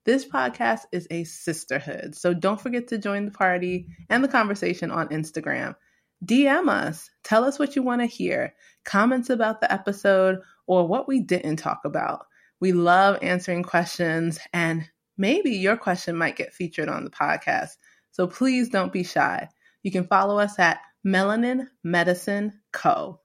This 0.05 0.23
podcast 0.23 0.81
is 0.91 1.07
a 1.09 1.23
sisterhood, 1.23 2.15
so 2.15 2.33
don't 2.33 2.61
forget 2.61 2.89
to 2.89 2.99
join 2.99 3.25
the 3.25 3.31
party 3.31 3.87
and 4.07 4.23
the 4.23 4.27
conversation 4.27 4.91
on 4.91 5.09
Instagram 5.09 5.75
DM 6.23 6.69
us. 6.69 7.09
Tell 7.23 7.43
us 7.43 7.59
what 7.59 7.75
you 7.75 7.83
want 7.83 8.01
to 8.01 8.07
hear, 8.07 8.53
comments 8.83 9.29
about 9.29 9.61
the 9.61 9.71
episode, 9.71 10.39
or 10.67 10.87
what 10.87 11.07
we 11.07 11.21
didn't 11.21 11.57
talk 11.57 11.81
about. 11.85 12.25
We 12.59 12.71
love 12.71 13.19
answering 13.21 13.63
questions, 13.63 14.39
and 14.53 14.89
maybe 15.17 15.51
your 15.51 15.77
question 15.77 16.15
might 16.15 16.37
get 16.37 16.53
featured 16.53 16.89
on 16.89 17.03
the 17.03 17.09
podcast. 17.09 17.71
So 18.15 18.27
please 18.27 18.69
don't 18.69 18.93
be 18.93 19.03
shy. 19.03 19.49
You 19.83 19.91
can 19.91 20.07
follow 20.07 20.39
us 20.39 20.57
at 20.57 20.79
Melanin 21.05 21.67
Medicine 21.83 22.53
Co. 22.71 23.19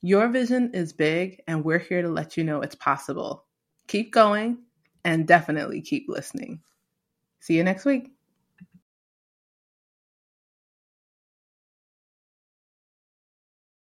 Your 0.00 0.28
vision 0.28 0.70
is 0.74 0.92
big, 0.92 1.42
and 1.48 1.64
we're 1.64 1.80
here 1.80 2.02
to 2.02 2.08
let 2.08 2.36
you 2.36 2.44
know 2.44 2.60
it's 2.60 2.76
possible. 2.76 3.46
Keep 3.88 4.12
going 4.12 4.58
and 5.04 5.26
definitely 5.26 5.80
keep 5.80 6.04
listening. 6.08 6.60
See 7.40 7.56
you 7.56 7.64
next 7.64 7.84
week. 7.84 8.12